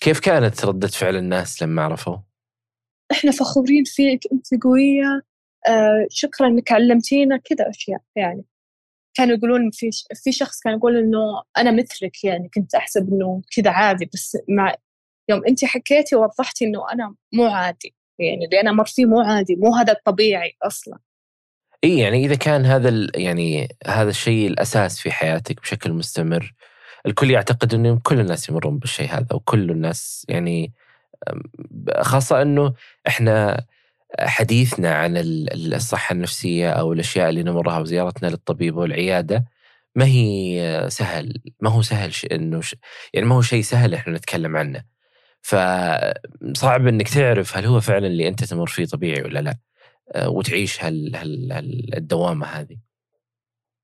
[0.00, 2.16] كيف كانت ردة فعل الناس لما عرفوا؟
[3.12, 5.22] إحنا فخورين فيك أنت قوية
[5.68, 8.44] آه شكرا إنك علمتينا كذا أشياء يعني.
[9.16, 9.90] كانوا يقولون في
[10.24, 14.74] في شخص كان يقول إنه أنا مثلك يعني كنت أحسب إنه كذا عادي بس مع
[15.28, 19.56] يوم أنت حكيتي ووضحتي إنه أنا مو عادي يعني اللي أنا مر فيه مو عادي
[19.56, 20.98] مو هذا الطبيعي أصلا.
[21.84, 26.54] إي يعني إذا كان هذا يعني هذا الشيء الأساس في حياتك بشكل مستمر
[27.06, 30.72] الكل يعتقد انه كل الناس يمرون بالشيء هذا وكل الناس يعني
[32.00, 32.74] خاصة إنه
[33.08, 33.64] إحنا
[34.20, 35.12] حديثنا عن
[35.74, 39.44] الصحة النفسية أو الأشياء اللي نمرها وزيارتنا للطبيب والعيادة
[39.94, 42.60] ما هي سهل ما هو سهل إنه.
[43.14, 44.84] يعني ما هو شيء سهل إحنا نتكلم عنه
[45.42, 49.56] فصعب إنك تعرف هل هو فعلا اللي أنت تمر فيه طبيعي ولا لا
[50.26, 52.78] وتعيش هال هال الدوامه هذه.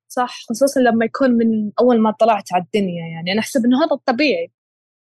[0.08, 3.32] صح خصوصا لما يكون من أول ما طلعت على الدنيا يعني.
[3.32, 4.52] أنا أحسب إنه هذا الطبيعي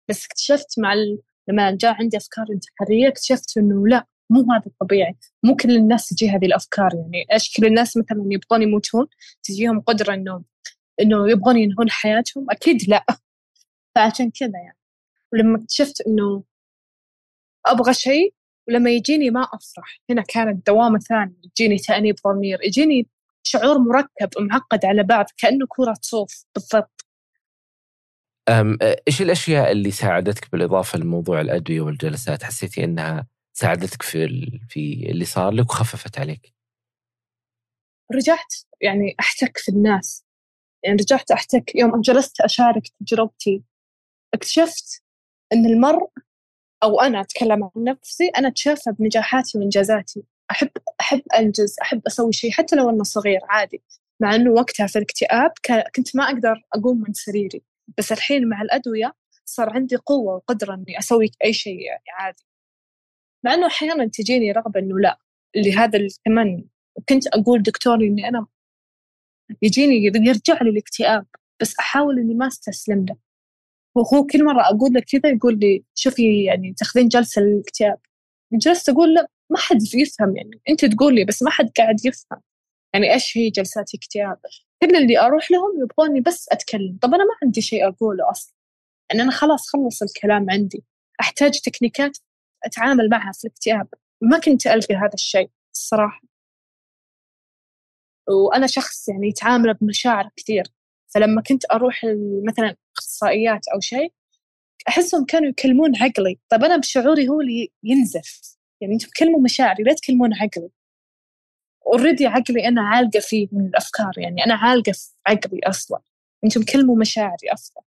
[0.08, 1.18] بس اكتشفت مع ال...
[1.48, 5.16] لما جاء عندي أفكار انتحارية اكتشفت إنه لا مو هذا الطبيعي.
[5.42, 7.26] مو كل الناس تجي هذه الأفكار يعني.
[7.32, 9.06] إيش كل الناس مثلا يبغون يموتون
[9.42, 10.44] تجيهم قدرة إنه
[11.00, 13.04] إنه يبغون ينهون حياتهم؟ أكيد لا.
[13.94, 14.78] فعشان كذا يعني.
[15.32, 16.44] ولما اكتشفت إنه
[17.66, 18.34] أبغى شيء
[18.68, 20.00] ولما يجيني ما أفرح.
[20.10, 23.06] هنا كانت دوامة ثانية يجيني تأنيب ضمير يجيني
[23.42, 27.06] شعور مركب ومعقد على بعض كأنه كرة صوف بالضبط.
[28.48, 34.28] أم إيش الأشياء اللي ساعدتك بالإضافة لموضوع الأدوية والجلسات؟ حسيتي إنها ساعدتك في
[34.68, 36.52] في اللي صار لك وخففت عليك؟
[38.14, 40.24] رجعت يعني أحتك في الناس.
[40.84, 43.62] يعني رجعت أحتك يوم جلست أشارك تجربتي
[44.34, 45.02] اكتشفت
[45.52, 46.10] إن المرء
[46.82, 50.68] أو أنا أتكلم عن نفسي أنا اتشافى بنجاحاتي وانجازاتي أحب
[51.00, 53.82] أحب أنجز أحب أسوي شيء حتى لو أنه صغير عادي.
[54.20, 55.50] مع أنه وقتها في الاكتئاب
[55.96, 57.62] كنت ما أقدر أقوم من سريري.
[57.98, 59.14] بس الحين مع الأدوية
[59.44, 62.44] صار عندي قوة وقدرة إني أسوي أي شيء يعني عادي.
[63.44, 65.18] مع أنه أحيانا تجيني رغبة إنه لا
[65.56, 66.64] اللي هذا كمان
[67.08, 68.46] كنت أقول دكتوري إني أنا
[69.62, 71.26] يجيني يرجع لي الاكتئاب.
[71.60, 73.16] بس أحاول إني ما أستسلم له.
[73.96, 77.98] وهو كل مرة أقول له كذا يقول لي شوفي يعني تاخذين جلسة للاكتئاب
[78.52, 82.40] جلست أقول له ما حد يفهم يعني أنت تقول لي بس ما حد قاعد يفهم.
[82.94, 84.38] يعني إيش هي جلسات اكتئاب
[84.82, 86.98] كل اللي أروح لهم يبغوني بس أتكلم.
[87.02, 88.54] طب أنا ما عندي شيء أقوله أصلا.
[89.10, 90.84] يعني أنا خلاص خلص الكلام عندي.
[91.20, 92.18] أحتاج تكنيكات
[92.64, 93.88] أتعامل معها في الاكتئاب
[94.22, 96.22] ما كنت ألقى هذا الشيء الصراحة.
[98.28, 100.64] وأنا شخص يعني يتعامل بمشاعر كثير.
[101.14, 102.00] فلما كنت أروح
[102.48, 102.76] مثلا
[103.22, 104.12] اخصائيات أو شيء
[104.88, 106.38] أحسهم كانوا يكلمون عقلي.
[106.48, 108.56] طيب أنا بشعوري هو اللي ينزف.
[108.80, 110.70] يعني أنتم تكلموا مشاعري لا تكلمون عقلي.
[111.86, 116.00] اوريدي عقلي أنا عالقة فيه من الأفكار يعني أنا عالقة في عقلي أصلا.
[116.44, 117.82] أنتم كلموا مشاعري أصلا.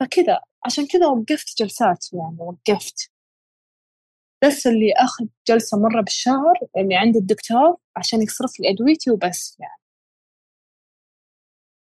[0.00, 3.10] فكذا عشان كذا وقفت جلسات يعني وقفت.
[4.44, 9.87] بس اللي أخذ جلسة مرة بالشهر اللي عند الدكتور عشان يصرف لي أدويتي وبس يعني.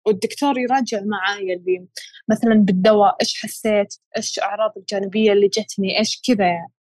[0.07, 1.87] والدكتور يراجع معايا اللي
[2.29, 6.73] مثلا بالدواء إيش حسيت؟ إيش أعراض الجانبية اللي جتني؟ إيش كذا يعني؟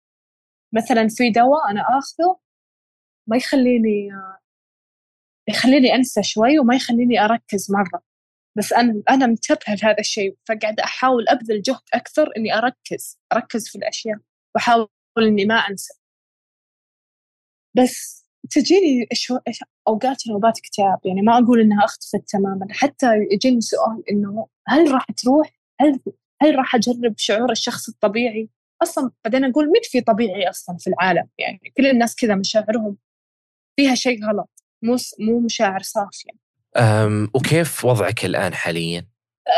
[0.74, 2.40] مثلا في دواء أنا آخذه
[3.28, 4.10] ما يخليني
[5.50, 8.04] يخليني أنسى شوي وما يخليني أركز مرة.
[8.58, 13.78] بس أنا أنا منتبهة لهذا الشيء فقاعدة أحاول أبذل جهد أكثر إني أركز أركز في
[13.78, 14.18] الأشياء
[14.56, 15.94] وأحاول إني ما أنسى.
[17.76, 19.38] بس تجيني شو
[19.88, 25.06] أوقات نوبات اكتئاب يعني ما أقول إنها اختفت تماما حتى يجيني سؤال إنه هل راح
[25.18, 26.00] تروح؟ هل
[26.42, 28.50] هل راح أجرب شعور الشخص الطبيعي؟
[28.84, 32.98] أصلا بعدين أقول مين في طبيعي أصلا في العالم يعني كل الناس كذا مشاعرهم
[33.76, 34.50] فيها شيء غلط
[34.84, 36.32] مو مو مشاعر صافية.
[36.78, 39.08] أم وكيف وضعك الآن حاليا؟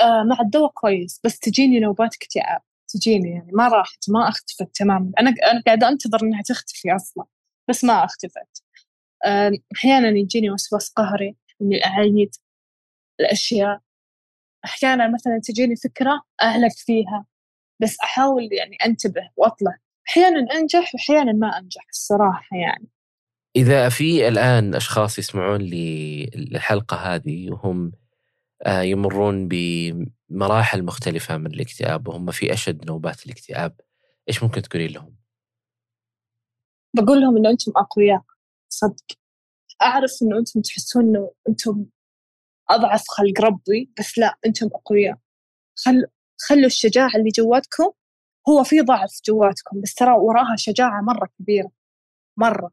[0.03, 5.11] أه مع الدواء كويس بس تجيني نوبات اكتئاب تجيني يعني ما راحت ما أختفت تماما
[5.19, 7.25] أنا أنا قاعدة أنتظر إنها تختفي أصلا
[7.69, 8.60] بس ما أختفت
[9.75, 12.35] أحيانا يجيني وسواس قهري إني أعيد
[13.19, 13.79] الأشياء.
[14.65, 17.25] أحيانا مثلا تجيني فكرة أهلك فيها
[17.79, 19.77] بس أحاول يعني أنتبه وأطلع.
[20.09, 22.87] أحيانا أنجح وأحيانا ما أنجح الصراحة يعني.
[23.55, 27.91] إذا في الآن أشخاص يسمعون للحلقة هذه وهم
[28.65, 33.81] آه، يمرون بمراحل مختلفة من الاكتئاب وهم في أشد نوبات الاكتئاب
[34.29, 35.15] إيش ممكن تقولين لهم؟
[36.95, 38.21] بقول لهم إنه أنتم أقوياء.
[38.73, 39.05] صدق.
[39.81, 41.85] أعرف إنه أنتم تحسون إنه أنتم
[42.69, 45.17] أضعف خلق ربي بس لا أنتم أقوياء.
[45.75, 46.05] خل
[46.49, 47.91] خلوا الشجاعة اللي جواتكم
[48.49, 51.71] هو في ضعف جواتكم بس ترى وراها شجاعة مرة كبيرة
[52.37, 52.71] مرة.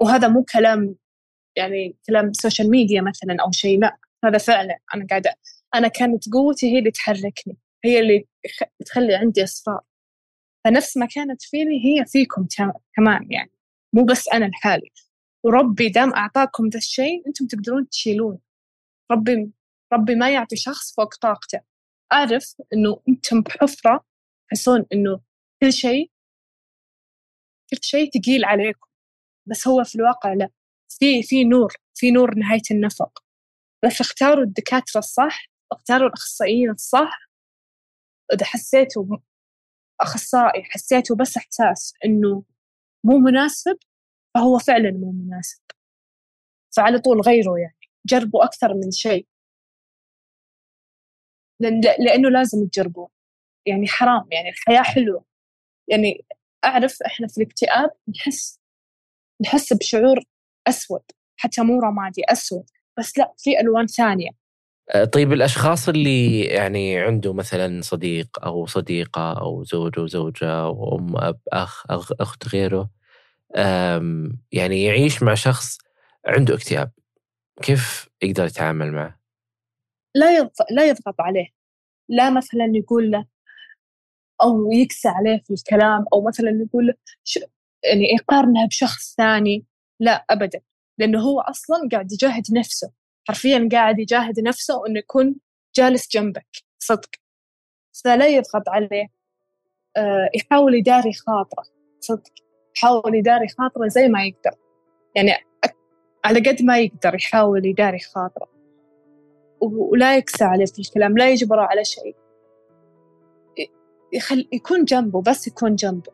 [0.00, 0.96] وهذا مو كلام
[1.56, 5.34] يعني كلام social media مثلا أو شيء لا هذا فعلا أنا قاعدة
[5.74, 8.26] أنا كانت قوتي هي اللي تحركني هي اللي
[8.86, 9.80] تخلي عندي أسرار
[10.64, 12.46] فنفس ما كانت فيني هي فيكم
[12.96, 13.50] كمان يعني.
[13.92, 14.90] مو بس أنا لحالي.
[15.44, 18.38] وربي دام أعطاكم ذا الشيء أنتم تقدرون تشيلون.
[19.10, 19.52] ربي
[19.92, 21.60] ربي ما يعطي شخص فوق طاقته.
[22.12, 24.04] أعرف إنه أنتم بحفرة
[24.50, 25.20] تحسون إنه
[25.62, 26.10] كل شيء
[27.70, 28.86] كل شيء ثقيل عليكم.
[29.46, 30.50] بس هو في الواقع لا.
[30.88, 33.24] في في نور في نور نهاية النفق.
[33.84, 37.30] بس اختاروا الدكاترة الصح اختاروا الأخصائيين الصح.
[38.34, 39.18] إذا حسيتوا
[40.00, 42.44] أخصائي حسيتوا بس إحساس إنه
[43.04, 43.78] مو مناسب
[44.34, 45.60] فهو فعلا مو مناسب.
[46.76, 47.76] فعلى طول غيره يعني
[48.06, 49.26] جربوا أكثر من شيء.
[51.98, 53.08] لأنه لازم تجربوا
[53.66, 55.24] يعني حرام يعني الحياة حلوة.
[55.88, 56.24] يعني
[56.64, 58.60] أعرف إحنا في الاكتئاب نحس
[59.42, 60.24] نحس بشعور
[60.68, 61.02] أسود
[61.36, 62.64] حتى مو رمادي أسود.
[62.98, 64.30] بس لا في ألوان ثانية.
[65.12, 71.40] طيب الأشخاص اللي يعني عنده مثلا صديق أو صديقة أو زوج وزوجه أو أم أب
[71.52, 71.84] أخ
[72.20, 72.90] أخت غيره
[74.52, 75.78] يعني يعيش مع شخص
[76.26, 76.90] عنده اكتئاب
[77.62, 79.20] كيف يقدر يتعامل معه؟
[80.14, 81.46] لا لا يضغط عليه
[82.08, 83.24] لا مثلا يقول له
[84.42, 86.94] أو يكسى عليه في الكلام أو مثلا يقول له
[87.84, 89.64] يعني يقارنها بشخص ثاني
[90.00, 90.60] لا ابدا
[90.98, 92.92] لأنه هو أصلا قاعد يجاهد نفسه
[93.30, 95.36] حرفيا قاعد يجاهد نفسه إنه يكون
[95.74, 96.46] جالس جنبك
[96.78, 97.10] صدق.
[98.04, 99.08] فلا يضغط عليه.
[99.96, 101.64] آه، يحاول يداري خاطره
[102.00, 102.32] صدق.
[102.76, 104.58] يحاول يداري خاطره زي ما يقدر.
[105.16, 105.32] يعني
[106.24, 108.48] على قد ما يقدر يحاول يداري خاطره.
[109.60, 112.16] ولا يكسى عليه في الكلام لا يجبره على شيء.
[114.12, 116.12] يخل يكون جنبه بس يكون جنبه.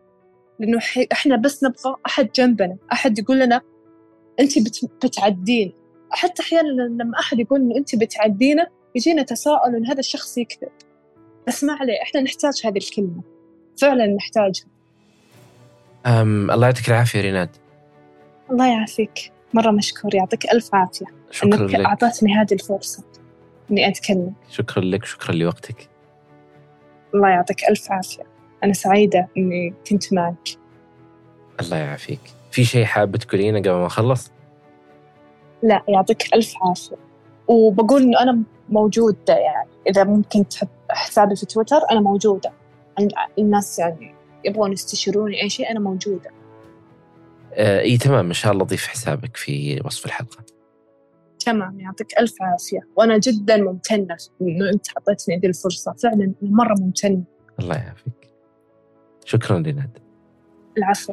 [0.59, 0.79] لأنه
[1.12, 2.79] إحنا بس نبغى أحد جنبنا.
[2.93, 3.61] أحد يقول لنا
[4.41, 4.53] أنت
[5.05, 5.86] بتعدين.
[6.11, 10.69] حتى أحيانا لما أحد يقول إنه أنت بتعدينا يجينا تساؤل إن هذا الشخص يكذب.
[11.49, 13.23] بس ما عليه إحنا نحتاج هذه الكلمة.
[13.81, 14.67] فعلا نحتاجها.
[16.07, 17.51] أم الله يعطيك العافية ريناد.
[18.51, 19.33] الله يعافيك.
[19.55, 21.07] مرة مشكور يعطيك ألف عافية.
[21.31, 21.87] شكرا أنك لك.
[21.87, 23.05] أعطتني هذه الفرصة
[23.71, 24.33] إني أتكلم.
[24.51, 25.89] شكرا لك شكرا لوقتك.
[27.15, 28.23] الله يعطيك ألف عافية.
[28.65, 30.49] أنا سعيدة إني كنت معك.
[31.61, 32.21] الله يعافيك.
[32.51, 34.31] في شيء حابة تقولينه قبل ما أخلص؟
[35.63, 36.97] لا يعطيك ألف عافية.
[37.49, 39.69] وبقول إنه أنا موجودة يعني.
[39.87, 42.53] إذا ممكن تحب حسابي في تويتر أنا موجودة.
[43.39, 46.31] الناس يعني يبغون يستشيروني أي شيء أنا موجودة.
[47.53, 48.27] آه إي تمام.
[48.27, 50.45] إن شاء الله اضيف حسابك في وصف الحلقة.
[51.39, 51.81] تمام.
[51.81, 52.81] يعطيك ألف عافية.
[52.97, 55.93] وأنا جدا ممتنة إنه أنت اعطيتني هذه الفرصة.
[55.93, 57.23] فعلا مرة ممتنة.
[57.61, 58.31] الله يعافيك.
[59.25, 59.99] شكرا لناد.
[60.79, 61.13] العفو.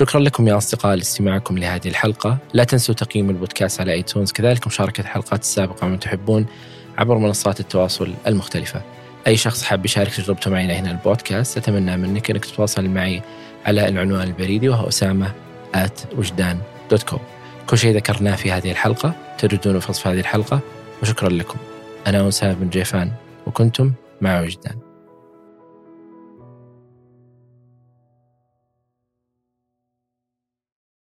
[0.00, 2.38] شكرا لكم يا أصدقاء لاستماعكم لهذه الحلقة.
[2.54, 6.46] لا تنسوا تقييم البودكاست على iTunes كذلك مشاركة الحلقات السابقة من تحبون
[6.98, 8.82] عبر منصات التواصل المختلفة.
[9.26, 13.22] أي شخص حاب يشارك تجربته معي هنا البودكاست أتمنى منك أنك تتواصل معي
[13.66, 15.32] على العنوان البريدي وهو أسامة
[15.76, 16.58] at وجدان
[16.90, 17.20] dot com
[17.66, 20.60] كل شيء ذكرناه في هذه الحلقة تجدونه في وصف هذه الحلقة
[21.02, 21.58] وشكرا لكم.
[22.06, 23.12] أنا أسامة بن جيفان
[23.46, 24.89] وكنتم مع وجدان.